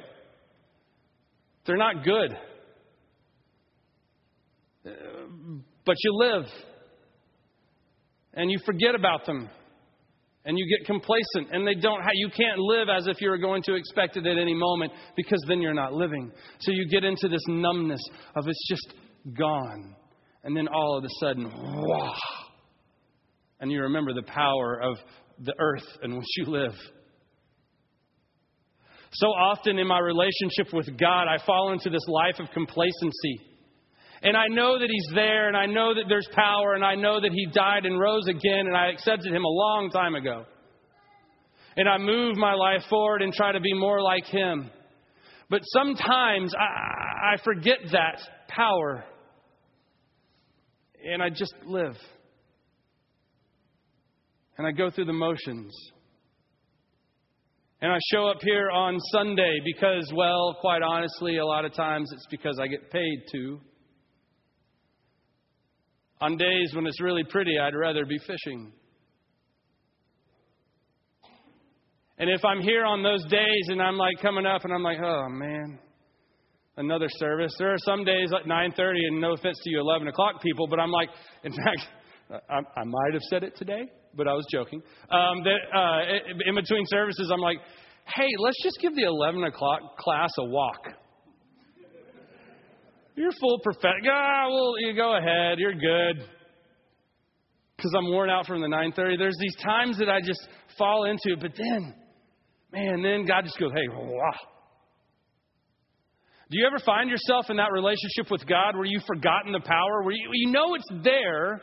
They're 1.65 1.77
not 1.77 2.03
good. 2.03 2.35
But 5.85 5.95
you 6.03 6.13
live 6.13 6.45
and 8.33 8.51
you 8.51 8.59
forget 8.65 8.95
about 8.95 9.25
them 9.25 9.49
and 10.45 10.57
you 10.57 10.77
get 10.77 10.85
complacent 10.85 11.49
and 11.51 11.67
they 11.67 11.75
don't 11.75 12.01
ha- 12.01 12.11
you 12.13 12.29
can't 12.29 12.59
live 12.59 12.87
as 12.89 13.07
if 13.07 13.21
you're 13.21 13.37
going 13.37 13.61
to 13.63 13.75
expect 13.75 14.17
it 14.17 14.25
at 14.25 14.37
any 14.37 14.53
moment 14.53 14.91
because 15.15 15.43
then 15.47 15.61
you're 15.61 15.73
not 15.73 15.93
living. 15.93 16.31
So 16.59 16.71
you 16.71 16.87
get 16.89 17.03
into 17.03 17.27
this 17.27 17.41
numbness 17.47 18.01
of 18.35 18.47
it's 18.47 18.67
just 18.69 18.93
gone 19.37 19.95
and 20.43 20.55
then 20.55 20.67
all 20.67 20.97
of 20.97 21.03
a 21.03 21.09
sudden 21.19 21.51
wah! 21.53 22.15
And 23.59 23.71
you 23.71 23.81
remember 23.81 24.13
the 24.13 24.23
power 24.23 24.79
of 24.81 24.97
the 25.43 25.53
earth 25.59 25.87
in 26.03 26.17
which 26.17 26.27
you 26.37 26.45
live. 26.45 26.73
So 29.11 29.27
often 29.27 29.79
in 29.79 29.87
my 29.87 29.99
relationship 29.99 30.73
with 30.73 30.87
God 30.97 31.27
I 31.27 31.43
fall 31.45 31.73
into 31.73 31.89
this 31.89 32.05
life 32.07 32.39
of 32.39 32.49
complacency 32.53 33.48
and 34.21 34.35
I 34.35 34.47
know 34.49 34.77
that 34.77 34.89
He's 34.89 35.15
there, 35.15 35.47
and 35.47 35.55
I 35.55 35.65
know 35.65 35.93
that 35.93 36.05
there's 36.09 36.27
power, 36.33 36.73
and 36.73 36.83
I 36.83 36.95
know 36.95 37.21
that 37.21 37.31
He 37.31 37.47
died 37.53 37.85
and 37.85 37.99
rose 37.99 38.27
again, 38.27 38.67
and 38.67 38.75
I 38.75 38.87
accepted 38.87 39.33
Him 39.33 39.45
a 39.45 39.49
long 39.49 39.89
time 39.91 40.15
ago. 40.15 40.45
And 41.77 41.87
I 41.87 41.97
move 41.97 42.35
my 42.35 42.53
life 42.53 42.81
forward 42.89 43.21
and 43.21 43.31
try 43.33 43.51
to 43.53 43.61
be 43.61 43.73
more 43.73 44.01
like 44.01 44.25
Him. 44.25 44.69
But 45.49 45.61
sometimes 45.67 46.53
I, 46.53 47.33
I 47.33 47.43
forget 47.43 47.77
that 47.91 48.19
power, 48.49 49.05
and 51.03 51.23
I 51.23 51.29
just 51.29 51.53
live. 51.65 51.95
And 54.57 54.67
I 54.67 54.71
go 54.71 54.89
through 54.89 55.05
the 55.05 55.13
motions. 55.13 55.73
And 57.81 57.93
I 57.93 57.97
show 58.11 58.27
up 58.27 58.39
here 58.41 58.69
on 58.69 58.99
Sunday 59.13 59.59
because, 59.63 60.11
well, 60.13 60.57
quite 60.59 60.81
honestly, 60.81 61.37
a 61.37 61.45
lot 61.45 61.63
of 61.63 61.73
times 61.73 62.11
it's 62.11 62.27
because 62.29 62.59
I 62.61 62.67
get 62.67 62.91
paid 62.91 63.23
to. 63.31 63.61
On 66.21 66.35
days 66.35 66.71
when 66.73 66.85
it's 66.85 67.01
really 67.01 67.23
pretty, 67.23 67.57
I'd 67.57 67.75
rather 67.75 68.05
be 68.05 68.17
fishing. 68.19 68.71
And 72.17 72.29
if 72.29 72.43
I'm 72.43 72.59
here 72.59 72.83
on 72.83 73.01
those 73.01 73.23
days 73.25 73.65
and 73.67 73.81
I'm 73.81 73.97
like 73.97 74.21
coming 74.21 74.45
up 74.45 74.65
and 74.65 74.73
I'm 74.73 74.83
like, 74.83 74.97
oh 75.01 75.29
man, 75.29 75.79
another 76.79 77.07
service. 77.17 77.53
There 77.57 77.71
are 77.73 77.77
some 77.85 78.03
days 78.03 78.29
like 78.31 78.45
9:30, 78.45 79.07
and 79.07 79.21
no 79.21 79.33
offense 79.33 79.57
to 79.63 79.69
you 79.69 79.79
11 79.79 80.07
o'clock 80.07 80.41
people, 80.41 80.67
but 80.67 80.79
I'm 80.79 80.91
like, 80.91 81.09
in 81.43 81.51
fact, 81.51 81.87
I, 82.49 82.57
I 82.79 82.83
might 82.83 83.13
have 83.13 83.21
said 83.29 83.43
it 83.43 83.55
today, 83.55 83.83
but 84.15 84.27
I 84.27 84.33
was 84.33 84.45
joking. 84.51 84.81
Um, 85.11 85.43
that 85.43 85.59
uh, 85.73 86.47
in 86.47 86.55
between 86.55 86.85
services, 86.87 87.29
I'm 87.33 87.41
like, 87.41 87.57
hey, 88.15 88.27
let's 88.39 88.61
just 88.63 88.79
give 88.81 88.95
the 88.95 89.03
11 89.03 89.43
o'clock 89.43 89.97
class 89.97 90.29
a 90.39 90.45
walk. 90.45 90.87
You're 93.19 93.33
full 93.37 93.59
prophetic. 93.59 94.03
Ah, 94.09 94.47
well, 94.47 94.75
you 94.79 94.95
go 94.95 95.17
ahead. 95.17 95.59
You're 95.59 95.73
good. 95.73 96.23
Because 97.75 97.93
I'm 97.97 98.09
worn 98.11 98.29
out 98.29 98.45
from 98.45 98.61
the 98.61 98.67
9:30. 98.67 99.17
There's 99.17 99.35
these 99.41 99.57
times 99.57 99.97
that 99.97 100.07
I 100.07 100.21
just 100.21 100.39
fall 100.77 101.03
into, 101.03 101.35
but 101.35 101.51
then, 101.57 101.93
man, 102.71 103.01
then 103.03 103.25
God 103.25 103.43
just 103.43 103.59
goes, 103.59 103.71
hey, 103.75 103.89
wah. 103.89 104.31
Do 106.49 106.57
you 106.57 106.65
ever 106.65 106.79
find 106.79 107.09
yourself 107.09 107.49
in 107.49 107.57
that 107.57 107.73
relationship 107.73 108.31
with 108.31 108.47
God 108.47 108.77
where 108.77 108.85
you've 108.85 109.03
forgotten 109.03 109.51
the 109.51 109.59
power, 109.59 110.03
where 110.03 110.13
you, 110.13 110.29
you 110.31 110.51
know 110.53 110.75
it's 110.75 111.03
there, 111.03 111.61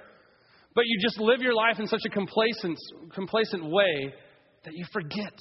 but 0.74 0.84
you 0.86 1.00
just 1.00 1.18
live 1.18 1.40
your 1.40 1.54
life 1.54 1.80
in 1.80 1.86
such 1.86 2.02
a 2.04 2.10
complacent, 2.10 2.76
complacent 3.14 3.64
way 3.64 4.12
that 4.66 4.74
you 4.74 4.84
forget? 4.92 5.32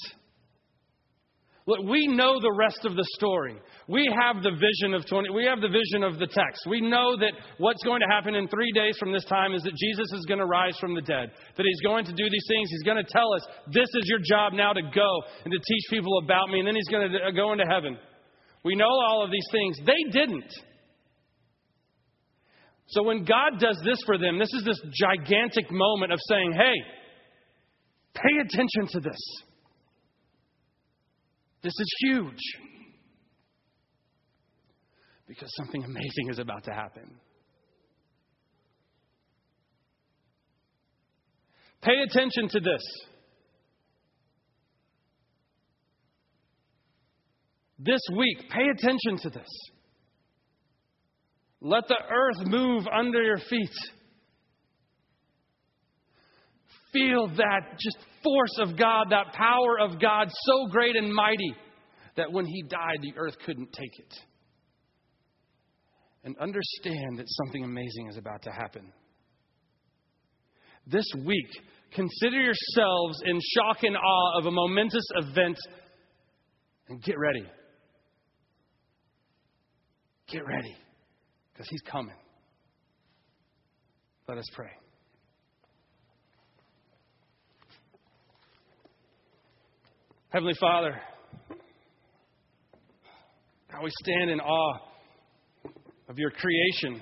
Look, 1.67 1.81
we 1.89 2.05
know 2.05 2.39
the 2.39 2.53
rest 2.53 2.85
of 2.85 2.95
the 2.95 3.05
story. 3.17 3.57
We 3.87 4.05
have 4.13 4.43
the 4.43 4.53
vision 4.53 4.93
of 4.93 5.03
20, 5.09 5.31
we 5.31 5.45
have 5.45 5.61
the 5.61 5.73
vision 5.73 6.03
of 6.03 6.19
the 6.19 6.27
text. 6.27 6.61
We 6.69 6.79
know 6.79 7.17
that 7.17 7.33
what's 7.57 7.83
going 7.83 8.01
to 8.01 8.13
happen 8.13 8.35
in 8.35 8.47
three 8.47 8.71
days 8.71 8.95
from 8.99 9.11
this 9.11 9.25
time 9.25 9.53
is 9.53 9.63
that 9.63 9.73
Jesus 9.73 10.05
is 10.13 10.25
going 10.25 10.37
to 10.37 10.45
rise 10.45 10.77
from 10.79 10.93
the 10.93 11.01
dead, 11.01 11.31
that 11.57 11.65
he's 11.65 11.81
going 11.81 12.05
to 12.05 12.13
do 12.13 12.29
these 12.29 12.45
things. 12.47 12.69
He's 12.69 12.85
going 12.85 13.03
to 13.03 13.09
tell 13.09 13.33
us, 13.33 13.41
this 13.73 13.89
is 13.97 14.05
your 14.05 14.19
job 14.21 14.53
now 14.53 14.73
to 14.73 14.81
go 14.81 15.09
and 15.43 15.51
to 15.51 15.57
teach 15.57 15.85
people 15.89 16.21
about 16.23 16.49
me, 16.49 16.59
and 16.59 16.67
then 16.67 16.75
he's 16.75 16.87
going 16.87 17.09
to 17.09 17.17
uh, 17.17 17.31
go 17.31 17.51
into 17.51 17.65
heaven. 17.65 17.97
We 18.63 18.75
know 18.75 18.89
all 19.09 19.25
of 19.25 19.31
these 19.31 19.47
things. 19.51 19.77
They 19.85 20.11
didn't. 20.11 20.53
So 22.89 23.01
when 23.01 23.25
God 23.25 23.59
does 23.59 23.81
this 23.83 23.97
for 24.05 24.19
them, 24.19 24.37
this 24.37 24.53
is 24.53 24.63
this 24.63 24.79
gigantic 24.93 25.71
moment 25.71 26.13
of 26.13 26.19
saying, 26.29 26.53
hey, 26.53 26.75
pay 28.13 28.37
attention 28.45 28.87
to 28.93 28.99
this. 28.99 29.19
This 31.65 31.73
is 31.79 31.95
huge. 32.01 32.41
Because 35.27 35.49
something 35.55 35.83
amazing 35.83 36.29
is 36.29 36.37
about 36.37 36.63
to 36.65 36.71
happen. 36.71 37.15
Pay 41.81 41.95
attention 42.07 42.49
to 42.49 42.59
this. 42.59 42.83
This 47.79 48.01
week, 48.15 48.47
pay 48.51 48.67
attention 48.71 49.17
to 49.23 49.29
this. 49.31 49.49
Let 51.61 51.87
the 51.87 51.95
earth 51.95 52.45
move 52.45 52.85
under 52.95 53.23
your 53.23 53.39
feet. 53.39 53.73
Feel 56.95 57.27
that 57.35 57.77
just 57.77 57.97
force 58.23 58.57
of 58.59 58.77
God, 58.77 59.07
that 59.09 59.33
power 59.33 59.79
of 59.81 59.99
God, 59.99 60.29
so 60.29 60.67
great 60.71 60.95
and 60.95 61.13
mighty 61.13 61.53
that 62.15 62.31
when 62.31 62.45
He 62.45 62.63
died, 62.63 62.99
the 63.01 63.13
earth 63.17 63.35
couldn't 63.45 63.73
take 63.73 63.99
it. 63.99 64.13
And 66.23 66.37
understand 66.39 67.19
that 67.19 67.25
something 67.27 67.65
amazing 67.65 68.07
is 68.09 68.17
about 68.17 68.43
to 68.43 68.51
happen. 68.51 68.93
This 70.87 71.05
week, 71.25 71.49
consider 71.93 72.41
yourselves 72.41 73.21
in 73.25 73.39
shock 73.55 73.83
and 73.83 73.97
awe 73.97 74.39
of 74.39 74.45
a 74.45 74.51
momentous 74.51 75.05
event 75.15 75.57
and 76.87 77.03
get 77.03 77.19
ready. 77.19 77.45
Get 80.31 80.45
ready 80.45 80.75
because 81.51 81.67
He's 81.69 81.81
coming. 81.81 82.15
Let 84.27 84.37
us 84.37 84.45
pray. 84.55 84.71
Heavenly 90.29 90.55
Father, 90.59 90.99
God, 93.71 93.83
we 93.83 93.91
stand 94.01 94.31
in 94.31 94.39
awe 94.41 94.79
of 96.09 96.17
your 96.17 96.31
creation. 96.31 97.01